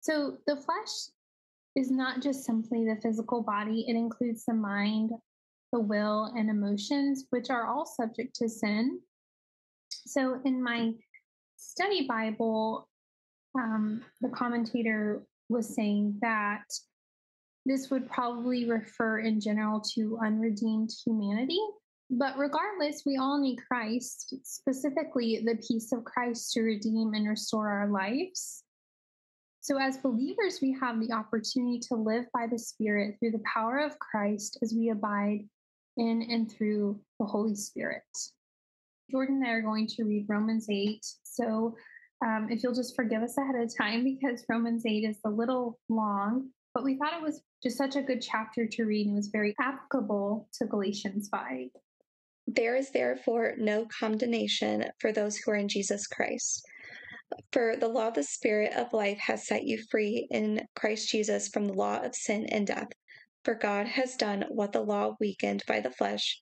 So 0.01 0.37
the 0.47 0.55
flesh 0.55 1.11
is 1.75 1.91
not 1.91 2.21
just 2.21 2.45
simply 2.45 2.85
the 2.85 2.99
physical 3.01 3.43
body, 3.43 3.85
it 3.87 3.95
includes 3.95 4.45
the 4.45 4.53
mind, 4.53 5.11
the 5.71 5.79
will, 5.79 6.33
and 6.35 6.49
emotions, 6.49 7.25
which 7.29 7.49
are 7.49 7.67
all 7.67 7.85
subject 7.85 8.35
to 8.35 8.49
sin. 8.49 8.99
So 9.89 10.39
in 10.45 10.63
my 10.63 10.93
study 11.57 12.07
Bible, 12.07 12.87
um, 13.55 14.01
the 14.21 14.29
commentator 14.29 15.21
was 15.49 15.73
saying 15.73 16.17
that 16.21 16.63
this 17.65 17.89
would 17.89 18.09
probably 18.09 18.69
refer 18.69 19.19
in 19.19 19.41
general 19.41 19.81
to 19.95 20.17
unredeemed 20.23 20.91
humanity. 21.05 21.59
But 22.11 22.37
regardless, 22.37 23.03
we 23.05 23.17
all 23.17 23.39
need 23.39 23.57
Christ, 23.57 24.33
specifically 24.43 25.43
the 25.45 25.61
peace 25.67 25.91
of 25.91 26.03
Christ 26.03 26.53
to 26.53 26.61
redeem 26.61 27.13
and 27.13 27.27
restore 27.27 27.69
our 27.69 27.87
lives. 27.89 28.63
So, 29.61 29.77
as 29.77 29.97
believers, 29.97 30.59
we 30.61 30.75
have 30.81 30.99
the 30.99 31.13
opportunity 31.13 31.79
to 31.89 31.95
live 31.95 32.25
by 32.33 32.47
the 32.47 32.57
Spirit 32.57 33.17
through 33.19 33.31
the 33.31 33.43
power 33.53 33.77
of 33.77 33.99
Christ 33.99 34.57
as 34.63 34.73
we 34.73 34.89
abide 34.89 35.47
in 35.97 36.23
and 36.23 36.49
through 36.49 36.99
the 37.19 37.25
Holy 37.25 37.55
Spirit. 37.55 38.01
Jordan 39.11 39.35
and 39.35 39.47
I 39.47 39.51
are 39.51 39.61
going 39.61 39.87
to 39.87 40.03
read 40.03 40.25
Romans 40.27 40.67
8. 40.69 41.05
So, 41.23 41.75
um, 42.25 42.47
if 42.49 42.63
you'll 42.63 42.73
just 42.73 42.95
forgive 42.95 43.21
us 43.21 43.37
ahead 43.37 43.55
of 43.55 43.75
time, 43.75 44.03
because 44.03 44.43
Romans 44.49 44.85
8 44.85 45.05
is 45.05 45.17
a 45.25 45.29
little 45.29 45.79
long, 45.87 46.49
but 46.73 46.83
we 46.83 46.97
thought 46.97 47.13
it 47.13 47.23
was 47.23 47.41
just 47.63 47.77
such 47.77 47.95
a 47.95 48.01
good 48.01 48.21
chapter 48.21 48.65
to 48.67 48.85
read 48.85 49.07
and 49.07 49.15
was 49.15 49.27
very 49.27 49.55
applicable 49.59 50.47
to 50.53 50.65
Galatians 50.65 51.29
5. 51.29 51.67
There 52.47 52.75
is 52.75 52.91
therefore 52.91 53.53
no 53.57 53.85
condemnation 53.99 54.85
for 54.99 55.11
those 55.11 55.37
who 55.37 55.51
are 55.51 55.55
in 55.55 55.67
Jesus 55.67 56.07
Christ. 56.07 56.65
For 57.51 57.75
the 57.75 57.87
law 57.87 58.07
of 58.07 58.15
the 58.15 58.23
Spirit 58.23 58.73
of 58.73 58.91
life 58.91 59.19
has 59.19 59.47
set 59.47 59.63
you 59.63 59.83
free 59.91 60.27
in 60.31 60.67
Christ 60.75 61.09
Jesus 61.09 61.47
from 61.47 61.65
the 61.65 61.73
law 61.73 61.99
of 62.01 62.15
sin 62.15 62.47
and 62.47 62.65
death. 62.65 62.89
For 63.45 63.53
God 63.55 63.87
has 63.87 64.15
done 64.15 64.45
what 64.49 64.73
the 64.73 64.81
law 64.81 65.15
weakened 65.19 65.63
by 65.67 65.79
the 65.79 65.91
flesh 65.91 66.41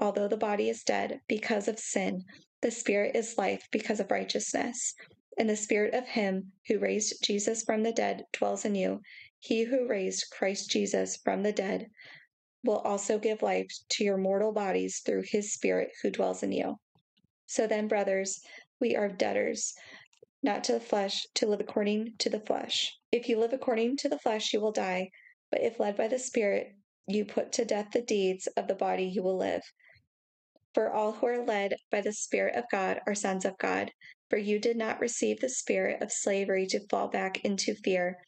although 0.00 0.28
the 0.28 0.36
body 0.36 0.68
is 0.68 0.82
dead 0.82 1.20
because 1.28 1.68
of 1.68 1.78
sin, 1.78 2.24
the 2.62 2.70
Spirit 2.70 3.14
is 3.14 3.38
life 3.38 3.66
because 3.70 4.00
of 4.00 4.10
righteousness. 4.10 4.94
And 5.38 5.48
the 5.48 5.56
Spirit 5.56 5.94
of 5.94 6.06
Him 6.06 6.52
who 6.68 6.78
raised 6.78 7.22
Jesus 7.22 7.62
from 7.62 7.82
the 7.82 7.92
dead 7.92 8.24
dwells 8.32 8.64
in 8.64 8.74
you. 8.74 9.00
He 9.38 9.64
who 9.64 9.86
raised 9.86 10.30
Christ 10.30 10.70
Jesus 10.70 11.16
from 11.16 11.42
the 11.42 11.52
dead 11.52 11.88
will 12.64 12.78
also 12.78 13.18
give 13.18 13.42
life 13.42 13.70
to 13.90 14.04
your 14.04 14.16
mortal 14.16 14.52
bodies 14.52 15.02
through 15.04 15.24
His 15.26 15.52
Spirit 15.52 15.90
who 16.02 16.10
dwells 16.10 16.42
in 16.42 16.52
you. 16.52 16.76
So 17.46 17.66
then, 17.66 17.86
brothers, 17.86 18.40
we 18.80 18.96
are 18.96 19.08
debtors, 19.08 19.74
not 20.42 20.64
to 20.64 20.72
the 20.72 20.80
flesh, 20.80 21.26
to 21.34 21.46
live 21.46 21.60
according 21.60 22.14
to 22.18 22.30
the 22.30 22.40
flesh. 22.40 22.92
If 23.12 23.28
you 23.28 23.38
live 23.38 23.52
according 23.52 23.98
to 23.98 24.08
the 24.08 24.18
flesh, 24.18 24.52
you 24.52 24.60
will 24.60 24.72
die. 24.72 25.10
But 25.50 25.62
if 25.62 25.78
led 25.78 25.96
by 25.96 26.08
the 26.08 26.18
Spirit, 26.18 26.74
you 27.06 27.24
put 27.24 27.52
to 27.52 27.64
death 27.64 27.88
the 27.92 28.02
deeds 28.02 28.48
of 28.56 28.66
the 28.66 28.74
body, 28.74 29.04
you 29.04 29.22
will 29.22 29.38
live. 29.38 29.62
For 30.76 30.92
all 30.92 31.12
who 31.12 31.26
are 31.28 31.42
led 31.42 31.78
by 31.90 32.02
the 32.02 32.12
Spirit 32.12 32.54
of 32.54 32.66
God 32.70 33.00
are 33.06 33.14
sons 33.14 33.46
of 33.46 33.56
God. 33.56 33.92
For 34.28 34.36
you 34.36 34.58
did 34.58 34.76
not 34.76 35.00
receive 35.00 35.40
the 35.40 35.48
spirit 35.48 36.02
of 36.02 36.12
slavery 36.12 36.66
to 36.66 36.86
fall 36.90 37.08
back 37.08 37.42
into 37.46 37.74
fear, 37.76 38.18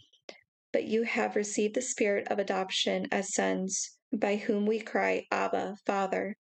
but 0.73 0.85
you 0.85 1.02
have 1.02 1.37
received 1.37 1.75
the 1.75 1.83
spirit 1.83 2.26
of 2.28 2.38
adoption 2.38 3.07
as 3.12 3.35
sons, 3.35 3.99
by 4.14 4.37
whom 4.37 4.64
we 4.64 4.81
cry, 4.81 5.26
Abba, 5.31 5.76
Father. 5.85 6.38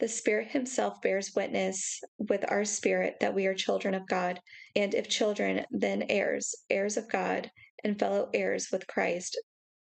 The 0.00 0.08
Spirit 0.08 0.48
Himself 0.48 1.00
bears 1.00 1.34
witness 1.34 1.98
with 2.18 2.44
our 2.50 2.66
spirit 2.66 3.16
that 3.20 3.34
we 3.34 3.46
are 3.46 3.54
children 3.54 3.94
of 3.94 4.06
God, 4.06 4.42
and 4.76 4.92
if 4.92 5.08
children, 5.08 5.64
then 5.70 6.04
heirs, 6.10 6.54
heirs 6.68 6.98
of 6.98 7.08
God, 7.08 7.50
and 7.82 7.98
fellow 7.98 8.28
heirs 8.34 8.70
with 8.70 8.86
Christ, 8.86 9.40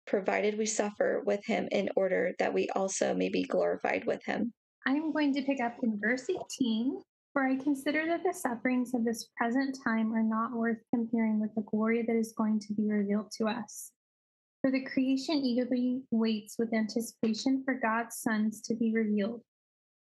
provided 0.07 0.57
we 0.57 0.65
suffer 0.65 1.23
with 1.27 1.45
Him 1.45 1.69
in 1.71 1.91
order 1.97 2.33
that 2.39 2.55
we 2.55 2.71
also 2.71 3.13
may 3.13 3.29
be 3.29 3.43
glorified 3.43 4.07
with 4.07 4.25
Him. 4.25 4.55
I'm 4.87 5.13
going 5.13 5.35
to 5.35 5.43
pick 5.43 5.61
up 5.61 5.77
in 5.83 6.01
verse 6.01 6.27
18. 6.29 7.03
For 7.33 7.45
I 7.45 7.57
consider 7.57 8.07
that 8.07 8.25
the 8.25 8.35
sufferings 8.35 8.93
of 8.93 9.05
this 9.05 9.29
present 9.37 9.79
time 9.85 10.13
are 10.13 10.23
not 10.23 10.53
worth 10.53 10.79
comparing 10.93 11.39
with 11.41 11.55
the 11.55 11.63
glory 11.63 12.03
that 12.03 12.17
is 12.17 12.33
going 12.33 12.59
to 12.61 12.75
be 12.75 12.91
revealed 12.91 13.31
to 13.39 13.47
us. 13.47 13.93
For 14.63 14.71
the 14.71 14.85
creation 14.85 15.37
eagerly 15.37 16.03
waits 16.11 16.57
with 16.59 16.75
anticipation 16.75 17.63
for 17.65 17.75
God's 17.75 18.17
sons 18.17 18.61
to 18.63 18.75
be 18.75 18.93
revealed. 18.93 19.43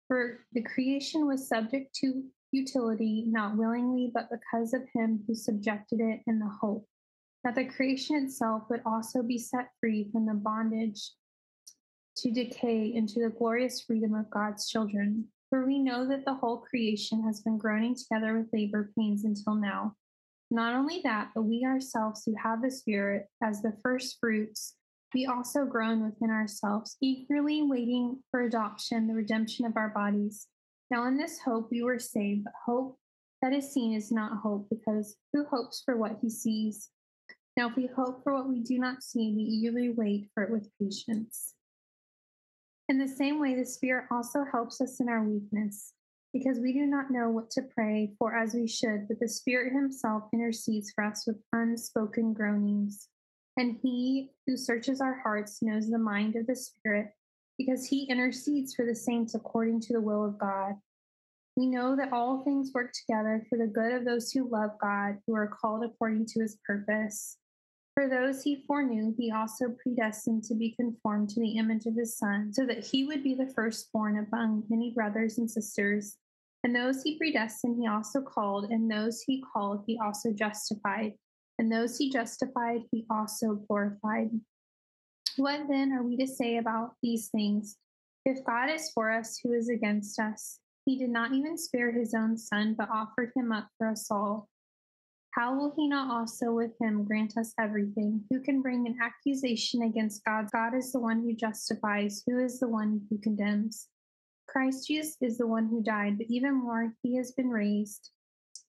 For 0.07 0.45
the 0.53 0.63
creation 0.63 1.27
was 1.27 1.47
subject 1.47 1.93
to 1.95 2.23
futility, 2.51 3.25
not 3.27 3.57
willingly, 3.57 4.11
but 4.13 4.29
because 4.31 4.73
of 4.73 4.87
him 4.95 5.23
who 5.27 5.35
subjected 5.35 5.99
it 5.99 6.21
in 6.25 6.39
the 6.39 6.49
hope 6.61 6.87
that 7.43 7.55
the 7.55 7.65
creation 7.65 8.15
itself 8.17 8.63
would 8.69 8.81
also 8.85 9.23
be 9.23 9.37
set 9.37 9.69
free 9.79 10.09
from 10.11 10.25
the 10.25 10.33
bondage 10.33 11.11
to 12.21 12.31
decay 12.31 12.93
into 12.93 13.19
the 13.19 13.29
glorious 13.29 13.81
freedom 13.81 14.13
of 14.13 14.29
God's 14.29 14.69
children. 14.69 15.25
For 15.49 15.65
we 15.65 15.79
know 15.79 16.07
that 16.07 16.25
the 16.25 16.33
whole 16.33 16.57
creation 16.57 17.23
has 17.23 17.41
been 17.41 17.57
groaning 17.57 17.95
together 17.95 18.37
with 18.37 18.53
labor 18.53 18.91
pains 18.97 19.25
until 19.25 19.55
now. 19.55 19.95
Not 20.51 20.75
only 20.75 21.01
that, 21.03 21.29
but 21.33 21.43
we 21.43 21.65
ourselves 21.65 22.23
who 22.25 22.35
have 22.41 22.61
the 22.61 22.71
Spirit 22.71 23.27
as 23.43 23.61
the 23.61 23.77
first 23.83 24.17
fruits 24.19 24.75
we 25.13 25.25
also 25.25 25.65
groan 25.65 26.03
within 26.03 26.29
ourselves, 26.29 26.97
eagerly 27.01 27.63
waiting 27.63 28.19
for 28.29 28.41
adoption, 28.41 29.07
the 29.07 29.15
redemption 29.15 29.65
of 29.65 29.75
our 29.75 29.89
bodies. 29.89 30.47
Now, 30.91 31.07
in 31.07 31.17
this 31.17 31.39
hope 31.39 31.69
we 31.71 31.81
were 31.81 31.99
saved, 31.99 32.43
but 32.43 32.53
hope 32.65 32.97
that 33.41 33.53
is 33.53 33.71
seen 33.71 33.93
is 33.93 34.11
not 34.11 34.37
hope, 34.37 34.67
because 34.69 35.15
who 35.33 35.45
hopes 35.45 35.81
for 35.83 35.97
what 35.97 36.17
he 36.21 36.29
sees? 36.29 36.89
Now, 37.57 37.69
if 37.69 37.75
we 37.75 37.87
hope 37.87 38.23
for 38.23 38.33
what 38.33 38.47
we 38.47 38.59
do 38.59 38.77
not 38.77 39.03
see, 39.03 39.33
we 39.35 39.43
eagerly 39.43 39.89
wait 39.89 40.29
for 40.33 40.43
it 40.43 40.51
with 40.51 40.69
patience. 40.79 41.55
In 42.89 42.97
the 42.97 43.07
same 43.07 43.39
way, 43.39 43.53
the 43.53 43.65
Spirit 43.65 44.05
also 44.11 44.43
helps 44.51 44.81
us 44.81 44.99
in 44.99 45.09
our 45.09 45.23
weakness, 45.23 45.93
because 46.33 46.59
we 46.59 46.73
do 46.73 46.87
not 46.87 47.11
know 47.11 47.29
what 47.29 47.51
to 47.51 47.61
pray 47.61 48.11
for 48.17 48.35
as 48.35 48.55
we 48.55 48.67
should, 48.67 49.07
but 49.07 49.19
the 49.19 49.27
Spirit 49.27 49.73
Himself 49.73 50.23
intercedes 50.33 50.91
for 50.91 51.03
us 51.03 51.25
with 51.27 51.37
unspoken 51.53 52.33
groanings. 52.33 53.07
And 53.57 53.77
He 53.83 54.31
who 54.47 54.57
searches 54.57 55.01
our 55.01 55.19
hearts 55.21 55.61
knows 55.61 55.87
the 55.87 55.99
mind 55.99 56.35
of 56.35 56.47
the 56.47 56.55
Spirit, 56.55 57.11
because 57.59 57.85
He 57.85 58.05
intercedes 58.05 58.73
for 58.73 58.87
the 58.87 58.95
saints 58.95 59.35
according 59.35 59.81
to 59.81 59.93
the 59.93 60.01
will 60.01 60.25
of 60.25 60.39
God. 60.39 60.73
We 61.55 61.67
know 61.67 61.95
that 61.95 62.11
all 62.11 62.43
things 62.43 62.71
work 62.73 62.91
together 62.93 63.45
for 63.49 63.59
the 63.59 63.67
good 63.67 63.93
of 63.93 64.03
those 64.03 64.31
who 64.31 64.49
love 64.49 64.71
God, 64.81 65.17
who 65.27 65.35
are 65.35 65.47
called 65.61 65.83
according 65.83 66.25
to 66.27 66.41
his 66.41 66.57
purpose. 66.65 67.37
For 67.99 68.07
those 68.07 68.41
he 68.43 68.63
foreknew, 68.65 69.13
he 69.17 69.29
also 69.29 69.75
predestined 69.83 70.45
to 70.45 70.55
be 70.55 70.73
conformed 70.79 71.27
to 71.31 71.41
the 71.41 71.57
image 71.57 71.85
of 71.85 71.97
his 71.97 72.17
Son, 72.17 72.53
so 72.53 72.65
that 72.65 72.85
he 72.85 73.03
would 73.03 73.21
be 73.21 73.35
the 73.35 73.51
firstborn 73.53 74.25
among 74.25 74.63
many 74.69 74.91
brothers 74.91 75.37
and 75.37 75.51
sisters. 75.51 76.15
And 76.63 76.73
those 76.73 77.03
he 77.03 77.17
predestined, 77.17 77.77
he 77.77 77.89
also 77.89 78.21
called, 78.21 78.71
and 78.71 78.89
those 78.89 79.21
he 79.23 79.43
called, 79.51 79.83
he 79.85 79.99
also 80.01 80.31
justified, 80.31 81.15
and 81.57 81.69
those 81.69 81.97
he 81.97 82.09
justified, 82.09 82.83
he 82.89 83.05
also 83.09 83.55
glorified. 83.67 84.29
What 85.35 85.67
then 85.67 85.91
are 85.91 86.03
we 86.03 86.15
to 86.19 86.27
say 86.27 86.55
about 86.55 86.93
these 87.03 87.27
things? 87.27 87.75
If 88.23 88.45
God 88.45 88.69
is 88.69 88.91
for 88.93 89.11
us, 89.11 89.41
who 89.43 89.51
is 89.51 89.67
against 89.67 90.21
us? 90.21 90.59
He 90.85 90.97
did 90.97 91.09
not 91.09 91.33
even 91.33 91.57
spare 91.57 91.91
his 91.91 92.13
own 92.13 92.37
son, 92.37 92.75
but 92.77 92.89
offered 92.89 93.33
him 93.35 93.51
up 93.51 93.67
for 93.77 93.89
us 93.89 94.09
all. 94.09 94.47
How 95.31 95.55
will 95.55 95.73
he 95.75 95.87
not 95.87 96.09
also 96.09 96.51
with 96.51 96.71
him 96.81 97.03
grant 97.03 97.37
us 97.37 97.53
everything? 97.59 98.23
Who 98.29 98.41
can 98.41 98.61
bring 98.61 98.87
an 98.87 98.97
accusation 99.01 99.83
against 99.83 100.25
God? 100.25 100.49
God 100.51 100.73
is 100.73 100.91
the 100.91 100.99
one 100.99 101.21
who 101.21 101.33
justifies. 101.33 102.23
Who 102.25 102.39
is 102.39 102.59
the 102.59 102.67
one 102.67 103.01
who 103.09 103.19
condemns? 103.19 103.87
Christ 104.47 104.87
Jesus 104.87 105.15
is 105.21 105.37
the 105.37 105.45
one 105.45 105.67
who 105.67 105.83
died, 105.83 106.17
but 106.17 106.27
even 106.29 106.55
more, 106.55 106.93
he 107.03 107.15
has 107.17 107.31
been 107.31 107.49
raised. 107.49 108.09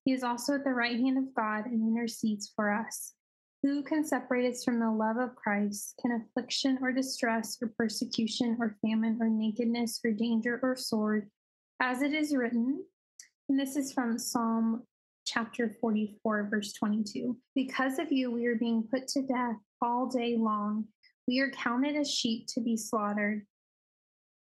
He 0.05 0.13
is 0.13 0.23
also 0.23 0.55
at 0.55 0.65
the 0.65 0.71
right 0.71 0.99
hand 0.99 1.17
of 1.17 1.35
God 1.35 1.67
and 1.67 1.81
intercedes 1.81 2.53
for 2.55 2.71
us. 2.71 3.15
Who 3.63 3.83
can 3.83 4.05
separate 4.05 4.51
us 4.51 4.65
from 4.65 4.81
the 4.81 4.91
love 4.91 5.17
of 5.17 5.37
Christ? 5.37 5.95
Can 6.01 6.13
affliction 6.13 6.79
or 6.83 6.93
distress 6.93 7.59
or 7.61 7.73
persecution 7.77 8.57
or 8.61 8.77
famine 8.83 9.19
or 9.21 9.29
nakedness 9.29 10.01
or 10.05 10.13
danger 10.13 10.61
or 10.63 10.77
sword? 10.77 11.31
As 11.81 12.03
it 12.03 12.13
is 12.13 12.35
written, 12.35 12.85
and 13.49 13.59
this 13.59 13.77
is 13.77 13.93
from 13.93 14.19
Psalm 14.19 14.83
chapter 15.33 15.77
44, 15.81 16.49
verse 16.51 16.73
22 16.73 17.37
Because 17.55 17.99
of 17.99 18.11
you, 18.11 18.31
we 18.31 18.47
are 18.47 18.57
being 18.57 18.87
put 18.91 19.07
to 19.09 19.23
death 19.23 19.57
all 19.81 20.07
day 20.07 20.37
long. 20.37 20.87
We 21.29 21.41
are 21.41 21.51
counted 21.51 21.97
as 21.97 22.11
sheep 22.11 22.47
to 22.55 22.61
be 22.61 22.77
slaughtered. 22.77 23.47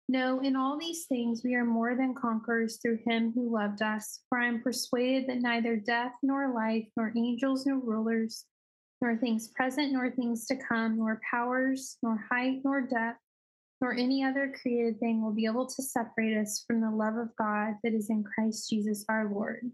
No, 0.09 0.40
in 0.40 0.55
all 0.55 0.78
these 0.78 1.07
things 1.07 1.43
we 1.45 1.55
are 1.57 1.64
more 1.64 1.97
than 1.97 2.14
conquerors 2.14 2.78
through 2.81 3.00
him 3.05 3.33
who 3.35 3.52
loved 3.52 3.83
us. 3.83 4.21
For 4.28 4.38
I 4.38 4.47
am 4.47 4.62
persuaded 4.62 5.28
that 5.28 5.40
neither 5.40 5.76
death 5.76 6.12
nor 6.23 6.55
life, 6.55 6.87
nor 6.97 7.12
angels 7.16 7.66
nor 7.66 7.78
rulers, 7.78 8.45
nor 9.00 9.16
things 9.16 9.49
present 9.49 9.93
nor 9.93 10.11
things 10.11 10.47
to 10.47 10.57
come, 10.57 10.99
nor 10.99 11.21
powers, 11.28 11.99
nor 12.02 12.25
height 12.31 12.61
nor 12.64 12.83
depth 12.83 13.19
nor 13.81 13.93
any 13.93 14.25
other 14.25 14.55
created 14.62 14.99
thing 14.99 15.23
will 15.23 15.35
be 15.35 15.45
able 15.45 15.66
to 15.66 15.83
separate 15.83 16.37
us 16.37 16.64
from 16.66 16.81
the 16.81 16.90
love 16.90 17.16
of 17.16 17.28
God 17.37 17.75
that 17.85 17.93
is 17.93 18.09
in 18.09 18.25
Christ 18.25 18.71
Jesus 18.71 19.05
our 19.09 19.31
Lord. 19.31 19.71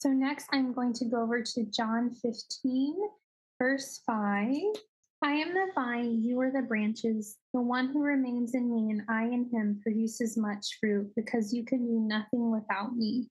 So, 0.00 0.10
next, 0.10 0.46
I'm 0.52 0.72
going 0.72 0.92
to 0.94 1.06
go 1.06 1.22
over 1.22 1.42
to 1.42 1.64
John 1.64 2.10
15, 2.10 2.94
verse 3.58 4.00
5. 4.06 4.54
I 5.24 5.32
am 5.32 5.52
the 5.52 5.66
vine, 5.74 6.22
you 6.22 6.38
are 6.40 6.52
the 6.52 6.62
branches. 6.62 7.36
The 7.52 7.60
one 7.60 7.88
who 7.88 8.04
remains 8.04 8.54
in 8.54 8.72
me 8.72 8.92
and 8.92 9.02
I 9.08 9.24
in 9.24 9.50
him 9.50 9.80
produces 9.82 10.36
much 10.36 10.78
fruit 10.78 11.10
because 11.16 11.52
you 11.52 11.64
can 11.64 11.84
do 11.84 11.98
nothing 11.98 12.52
without 12.52 12.94
me. 12.94 13.28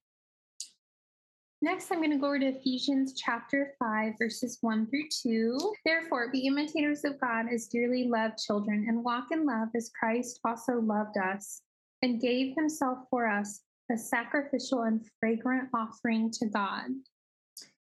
Next, 1.62 1.89
I'm 1.89 1.99
going 1.99 2.12
to 2.12 2.17
go 2.17 2.27
over 2.27 2.39
to 2.39 2.47
Ephesians 2.47 3.13
chapter 3.15 3.73
5, 3.80 4.15
verses 4.19 4.58
1 4.60 4.88
through 4.88 5.08
2. 5.23 5.73
Therefore, 5.86 6.30
be 6.32 6.47
imitators 6.47 7.06
of 7.06 7.19
God 7.21 7.45
as 7.49 7.67
dearly 7.67 8.10
loved 8.10 8.38
children, 8.38 8.86
and 8.89 9.06
walk 9.06 9.27
in 9.32 9.45
love 9.45 9.69
as 9.73 9.89
Christ 9.97 10.41
also 10.43 10.82
loved 10.82 11.17
us 11.17 11.62
and 12.01 12.19
gave 12.21 12.53
himself 12.56 12.99
for 13.10 13.25
us 13.25 13.62
a 13.91 13.97
sacrificial 13.97 14.84
and 14.84 15.06
fragrant 15.19 15.69
offering 15.73 16.32
to 16.32 16.45
God. 16.47 16.86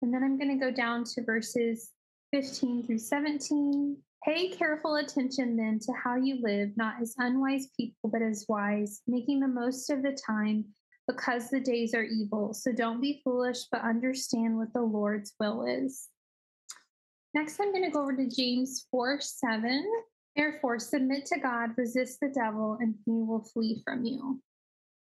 And 0.01 0.13
then 0.13 0.23
I'm 0.23 0.37
going 0.37 0.57
to 0.57 0.65
go 0.65 0.71
down 0.71 1.03
to 1.15 1.23
verses 1.23 1.91
15 2.31 2.85
through 2.85 2.99
17. 2.99 3.97
Pay 4.25 4.49
careful 4.49 4.95
attention 4.95 5.55
then 5.55 5.79
to 5.79 5.93
how 5.93 6.15
you 6.15 6.39
live, 6.41 6.71
not 6.75 6.95
as 7.01 7.15
unwise 7.17 7.67
people, 7.77 8.09
but 8.09 8.21
as 8.21 8.45
wise, 8.47 9.01
making 9.07 9.39
the 9.39 9.47
most 9.47 9.89
of 9.89 10.03
the 10.03 10.11
time 10.11 10.65
because 11.07 11.49
the 11.49 11.59
days 11.59 11.95
are 11.95 12.03
evil. 12.03 12.53
So 12.53 12.71
don't 12.71 13.01
be 13.01 13.21
foolish, 13.23 13.65
but 13.71 13.81
understand 13.81 14.57
what 14.57 14.73
the 14.73 14.81
Lord's 14.81 15.33
will 15.39 15.65
is. 15.65 16.07
Next, 17.33 17.59
I'm 17.59 17.71
going 17.71 17.83
to 17.83 17.91
go 17.91 18.03
over 18.03 18.15
to 18.15 18.27
James 18.27 18.85
4 18.91 19.19
7. 19.21 19.85
Therefore, 20.35 20.79
submit 20.79 21.25
to 21.27 21.39
God, 21.39 21.71
resist 21.77 22.19
the 22.21 22.29
devil, 22.29 22.77
and 22.79 22.95
he 23.05 23.11
will 23.11 23.43
flee 23.43 23.81
from 23.83 24.05
you. 24.05 24.39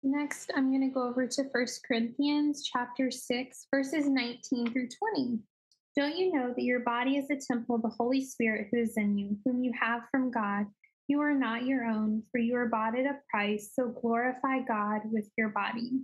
Next, 0.05 0.51
I'm 0.53 0.69
going 0.69 0.81
to 0.81 0.93
go 0.93 1.07
over 1.07 1.25
to 1.25 1.43
1 1.43 1.65
Corinthians 1.87 2.61
chapter 2.61 3.09
6, 3.09 3.67
verses 3.73 4.05
19 4.05 4.73
through 4.73 4.89
20. 5.15 5.39
Don't 5.95 6.17
you 6.17 6.33
know 6.33 6.49
that 6.53 6.63
your 6.63 6.81
body 6.81 7.15
is 7.15 7.29
a 7.29 7.37
temple 7.37 7.75
of 7.75 7.83
the 7.83 7.87
Holy 7.87 8.21
Spirit 8.25 8.67
who 8.69 8.79
is 8.81 8.97
in 8.97 9.17
you, 9.17 9.37
whom 9.45 9.63
you 9.63 9.71
have 9.79 10.01
from 10.11 10.29
God? 10.29 10.65
You 11.07 11.21
are 11.21 11.33
not 11.33 11.65
your 11.65 11.85
own, 11.85 12.21
for 12.29 12.37
you 12.37 12.57
are 12.57 12.67
bought 12.67 12.99
at 12.99 13.05
a 13.05 13.19
price, 13.31 13.71
so 13.73 13.87
glorify 13.87 14.59
God 14.59 15.03
with 15.05 15.29
your 15.37 15.49
body. 15.49 16.01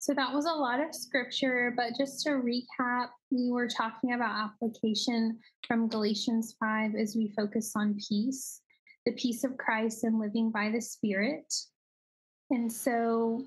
So 0.00 0.12
that 0.12 0.32
was 0.32 0.46
a 0.46 0.52
lot 0.52 0.80
of 0.80 0.92
scripture, 0.92 1.72
but 1.76 1.96
just 1.96 2.24
to 2.24 2.30
recap, 2.30 3.10
we 3.30 3.52
were 3.52 3.68
talking 3.68 4.12
about 4.12 4.50
application 4.50 5.38
from 5.68 5.88
Galatians 5.88 6.56
5 6.58 6.96
as 6.96 7.14
we 7.14 7.32
focus 7.36 7.74
on 7.76 7.96
peace, 8.08 8.60
the 9.06 9.12
peace 9.12 9.44
of 9.44 9.56
Christ 9.56 10.02
and 10.02 10.18
living 10.18 10.50
by 10.50 10.68
the 10.70 10.80
Spirit. 10.80 11.54
And 12.50 12.72
so 12.72 13.44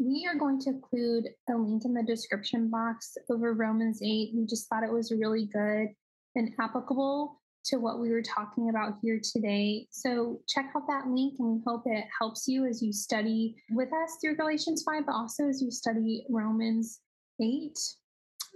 we 0.00 0.26
are 0.26 0.38
going 0.38 0.60
to 0.60 0.70
include 0.70 1.28
a 1.50 1.54
link 1.54 1.84
in 1.84 1.94
the 1.94 2.02
description 2.02 2.68
box 2.70 3.16
over 3.30 3.54
Romans 3.54 4.00
8. 4.02 4.32
We 4.34 4.46
just 4.46 4.68
thought 4.68 4.82
it 4.82 4.92
was 4.92 5.12
really 5.12 5.46
good 5.52 5.88
and 6.34 6.52
applicable 6.60 7.40
to 7.66 7.78
what 7.78 7.98
we 7.98 8.10
were 8.10 8.22
talking 8.22 8.70
about 8.70 8.94
here 9.02 9.20
today. 9.22 9.86
So 9.90 10.40
check 10.48 10.70
out 10.76 10.86
that 10.86 11.08
link 11.08 11.34
and 11.38 11.56
we 11.56 11.62
hope 11.66 11.82
it 11.86 12.04
helps 12.18 12.46
you 12.46 12.64
as 12.64 12.82
you 12.82 12.92
study 12.92 13.56
with 13.70 13.88
us 13.92 14.18
through 14.20 14.36
Galatians 14.36 14.84
5, 14.84 15.06
but 15.06 15.14
also 15.14 15.48
as 15.48 15.60
you 15.60 15.70
study 15.70 16.24
Romans 16.30 17.00
8. 17.40 17.76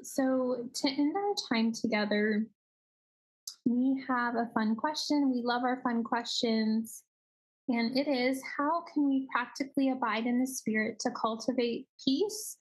So 0.02 0.68
to 0.74 0.88
end 0.88 1.14
our 1.16 1.34
time 1.52 1.72
together, 1.72 2.46
we 3.66 4.02
have 4.08 4.36
a 4.36 4.50
fun 4.54 4.76
question. 4.76 5.32
We 5.32 5.42
love 5.44 5.64
our 5.64 5.80
fun 5.82 6.04
questions. 6.04 7.02
And 7.70 7.96
it 7.96 8.08
is 8.08 8.42
how 8.58 8.82
can 8.92 9.08
we 9.08 9.28
practically 9.32 9.90
abide 9.90 10.26
in 10.26 10.40
the 10.40 10.46
Spirit 10.46 10.98
to 11.00 11.10
cultivate 11.12 11.86
peace, 12.04 12.56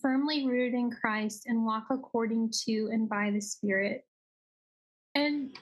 firmly 0.00 0.46
rooted 0.46 0.74
in 0.74 0.90
Christ, 0.90 1.44
and 1.46 1.64
walk 1.64 1.86
according 1.90 2.52
to 2.66 2.90
and 2.92 3.08
by 3.08 3.30
the 3.30 3.40
Spirit? 3.40 4.04
And 5.14 5.56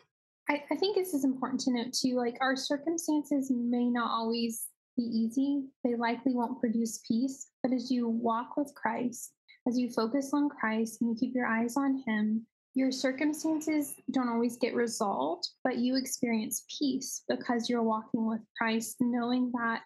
I, 0.50 0.64
I 0.70 0.76
think 0.76 0.96
this 0.96 1.14
is 1.14 1.24
important 1.24 1.60
to 1.62 1.72
note 1.72 1.92
too. 1.92 2.16
Like 2.16 2.38
our 2.40 2.56
circumstances 2.56 3.52
may 3.54 3.88
not 3.88 4.10
always 4.10 4.66
be 4.96 5.04
easy. 5.04 5.66
They 5.84 5.94
likely 5.94 6.34
won't 6.34 6.60
produce 6.60 7.00
peace. 7.06 7.50
But 7.62 7.72
as 7.72 7.92
you 7.92 8.08
walk 8.08 8.56
with 8.56 8.74
Christ, 8.74 9.32
as 9.68 9.78
you 9.78 9.90
focus 9.90 10.30
on 10.34 10.48
Christ 10.48 11.00
and 11.00 11.10
you 11.10 11.16
keep 11.18 11.36
your 11.36 11.46
eyes 11.46 11.76
on 11.76 12.02
Him, 12.04 12.46
your 12.78 12.92
circumstances 12.92 13.96
don't 14.12 14.28
always 14.28 14.56
get 14.56 14.72
resolved, 14.72 15.48
but 15.64 15.78
you 15.78 15.96
experience 15.96 16.64
peace 16.78 17.24
because 17.28 17.68
you're 17.68 17.82
walking 17.82 18.24
with 18.24 18.40
Christ, 18.56 18.98
knowing 19.00 19.50
that 19.54 19.80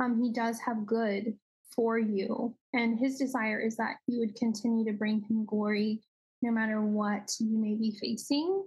um, 0.00 0.20
He 0.20 0.32
does 0.32 0.58
have 0.58 0.84
good 0.84 1.38
for 1.72 2.00
you. 2.00 2.52
And 2.72 2.98
His 2.98 3.16
desire 3.16 3.60
is 3.60 3.76
that 3.76 3.98
you 4.08 4.18
would 4.18 4.34
continue 4.34 4.84
to 4.86 4.98
bring 4.98 5.20
Him 5.20 5.44
glory 5.44 6.00
no 6.42 6.50
matter 6.50 6.80
what 6.80 7.30
you 7.38 7.56
may 7.56 7.76
be 7.76 7.96
facing. 8.00 8.64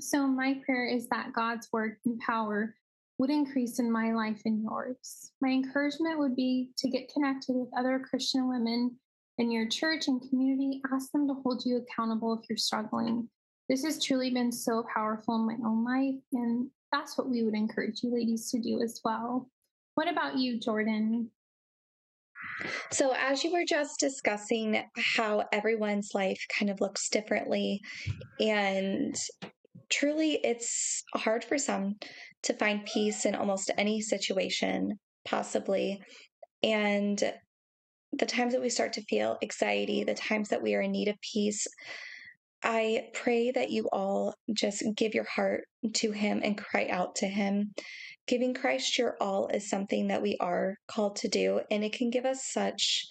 So, 0.00 0.26
my 0.26 0.58
prayer 0.64 0.86
is 0.86 1.06
that 1.08 1.34
God's 1.34 1.68
work 1.74 1.98
and 2.06 2.18
power 2.20 2.74
would 3.18 3.28
increase 3.28 3.78
in 3.78 3.92
my 3.92 4.14
life 4.14 4.40
and 4.46 4.62
yours. 4.62 5.32
My 5.42 5.50
encouragement 5.50 6.18
would 6.18 6.34
be 6.34 6.70
to 6.78 6.88
get 6.88 7.12
connected 7.12 7.56
with 7.56 7.68
other 7.76 7.98
Christian 7.98 8.48
women 8.48 8.96
in 9.38 9.50
your 9.50 9.68
church 9.68 10.08
and 10.08 10.26
community. 10.28 10.80
Ask 10.92 11.12
them 11.12 11.28
to 11.28 11.34
hold 11.34 11.64
you 11.64 11.78
accountable 11.78 12.34
if 12.34 12.48
you're 12.48 12.56
struggling. 12.56 13.28
This 13.68 13.84
has 13.84 14.02
truly 14.02 14.30
been 14.30 14.52
so 14.52 14.84
powerful 14.94 15.36
in 15.36 15.46
my 15.46 15.68
own 15.68 15.84
life, 15.84 16.22
and 16.32 16.70
that's 16.92 17.18
what 17.18 17.28
we 17.28 17.42
would 17.42 17.54
encourage 17.54 18.02
you 18.02 18.14
ladies 18.14 18.50
to 18.50 18.60
do 18.60 18.80
as 18.80 19.00
well. 19.04 19.48
What 19.94 20.08
about 20.08 20.38
you, 20.38 20.60
Jordan? 20.60 21.30
So, 22.92 23.12
as 23.12 23.42
you 23.42 23.52
were 23.52 23.64
just 23.68 23.98
discussing 23.98 24.82
how 24.96 25.44
everyone's 25.52 26.10
life 26.14 26.40
kind 26.56 26.70
of 26.70 26.80
looks 26.80 27.08
differently, 27.08 27.80
and 28.38 29.16
truly 29.90 30.40
it's 30.44 31.02
hard 31.14 31.44
for 31.44 31.58
some 31.58 31.96
to 32.44 32.54
find 32.54 32.86
peace 32.86 33.24
in 33.24 33.34
almost 33.34 33.70
any 33.76 34.00
situation, 34.00 34.98
possibly. 35.26 36.00
And 36.62 37.20
the 38.18 38.26
times 38.26 38.52
that 38.52 38.62
we 38.62 38.70
start 38.70 38.92
to 38.94 39.04
feel 39.04 39.38
anxiety, 39.42 40.04
the 40.04 40.14
times 40.14 40.48
that 40.48 40.62
we 40.62 40.74
are 40.74 40.82
in 40.82 40.92
need 40.92 41.08
of 41.08 41.16
peace, 41.20 41.66
I 42.62 43.08
pray 43.12 43.50
that 43.52 43.70
you 43.70 43.88
all 43.92 44.34
just 44.52 44.82
give 44.96 45.14
your 45.14 45.24
heart 45.24 45.64
to 45.94 46.10
Him 46.12 46.40
and 46.42 46.58
cry 46.58 46.88
out 46.90 47.16
to 47.16 47.26
Him. 47.26 47.74
Giving 48.26 48.54
Christ 48.54 48.98
your 48.98 49.16
all 49.20 49.48
is 49.48 49.70
something 49.70 50.08
that 50.08 50.22
we 50.22 50.36
are 50.40 50.76
called 50.88 51.16
to 51.16 51.28
do, 51.28 51.60
and 51.70 51.84
it 51.84 51.92
can 51.92 52.10
give 52.10 52.24
us 52.24 52.50
such 52.50 53.06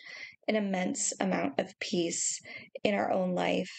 an 0.48 0.56
immense 0.56 1.14
amount 1.20 1.60
of 1.60 1.74
peace 1.80 2.40
in 2.84 2.94
our 2.96 3.12
own 3.12 3.34
life. 3.34 3.72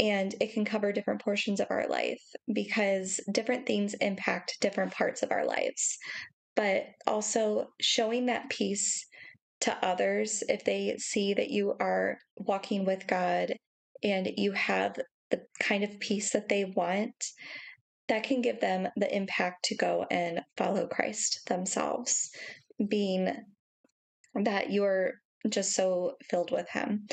And 0.00 0.34
it 0.40 0.52
can 0.52 0.64
cover 0.64 0.92
different 0.92 1.22
portions 1.22 1.58
of 1.58 1.68
our 1.70 1.88
life 1.88 2.22
because 2.52 3.18
different 3.32 3.66
things 3.66 3.94
impact 3.94 4.58
different 4.60 4.92
parts 4.92 5.22
of 5.22 5.32
our 5.32 5.44
lives. 5.44 5.98
But 6.54 6.84
also 7.06 7.68
showing 7.80 8.26
that 8.26 8.50
peace 8.50 9.07
to 9.60 9.76
others 9.84 10.42
if 10.48 10.64
they 10.64 10.96
see 10.98 11.34
that 11.34 11.50
you 11.50 11.74
are 11.80 12.18
walking 12.36 12.84
with 12.84 13.06
God 13.06 13.54
and 14.02 14.30
you 14.36 14.52
have 14.52 14.96
the 15.30 15.42
kind 15.60 15.84
of 15.84 15.98
peace 16.00 16.32
that 16.32 16.48
they 16.48 16.64
want, 16.64 17.14
that 18.08 18.22
can 18.22 18.40
give 18.40 18.60
them 18.60 18.88
the 18.96 19.14
impact 19.14 19.64
to 19.66 19.76
go 19.76 20.06
and 20.10 20.40
follow 20.56 20.86
Christ 20.86 21.40
themselves, 21.48 22.30
being 22.88 23.30
that 24.34 24.70
you're 24.70 25.14
just 25.48 25.74
so 25.74 26.14
filled 26.30 26.50
with 26.50 26.68
Him. 26.70 27.06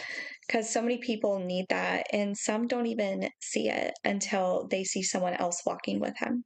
Because 0.47 0.71
so 0.71 0.81
many 0.81 0.97
people 0.97 1.39
need 1.39 1.65
that, 1.69 2.07
and 2.13 2.37
some 2.37 2.67
don't 2.67 2.87
even 2.87 3.29
see 3.41 3.69
it 3.69 3.93
until 4.03 4.67
they 4.69 4.83
see 4.83 5.03
someone 5.03 5.33
else 5.33 5.63
walking 5.65 5.99
with 5.99 6.13
Him. 6.17 6.43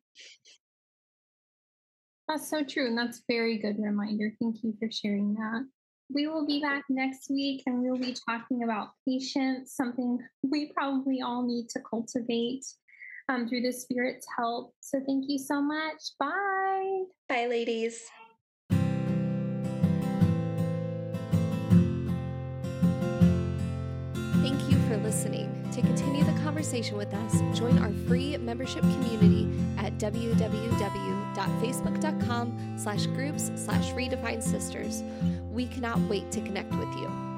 That's 2.28 2.50
so 2.50 2.64
true. 2.64 2.88
And 2.88 2.98
that's 2.98 3.24
very 3.28 3.58
good 3.58 3.78
reminder. 3.80 4.32
Thank 4.40 4.58
you 4.64 4.76
for 4.80 4.90
sharing 4.92 5.34
that. 5.34 5.66
We 6.12 6.26
will 6.26 6.48
be 6.48 6.60
back 6.60 6.86
next 6.90 7.30
week 7.30 7.62
and 7.68 7.84
we'll 7.84 8.00
be 8.00 8.16
talking 8.28 8.64
about 8.64 8.90
patience, 9.08 9.74
something 9.76 10.18
we 10.42 10.72
probably 10.74 11.22
all 11.22 11.46
need 11.46 11.70
to 11.70 11.80
cultivate 11.88 12.66
um, 13.30 13.48
through 13.48 13.62
the 13.62 13.72
Spirit's 13.72 14.26
help. 14.36 14.74
So 14.80 15.00
thank 15.06 15.26
you 15.28 15.38
so 15.38 15.62
much. 15.62 16.02
Bye. 16.20 17.04
Bye, 17.28 17.46
ladies. 17.46 18.10
Thank 24.42 24.68
you 24.68 24.80
for 24.88 24.98
listening. 24.98 25.56
To 25.74 25.82
continue 25.82 26.24
the 26.24 26.42
conversation 26.44 26.98
with 26.98 27.14
us, 27.14 27.36
join 27.58 27.78
our 27.78 27.92
free 28.08 28.36
membership 28.38 28.82
community 28.82 29.48
at 29.90 29.98
www.facebook.com 29.98 32.78
slash 32.78 33.08
groups 33.08 33.52
slash 33.56 33.92
redefined 33.94 34.44
sisters. 34.44 35.04
We 35.52 35.66
cannot 35.66 36.00
wait 36.02 36.32
to 36.32 36.42
connect 36.42 36.70
with 36.76 36.94
you. 36.96 37.29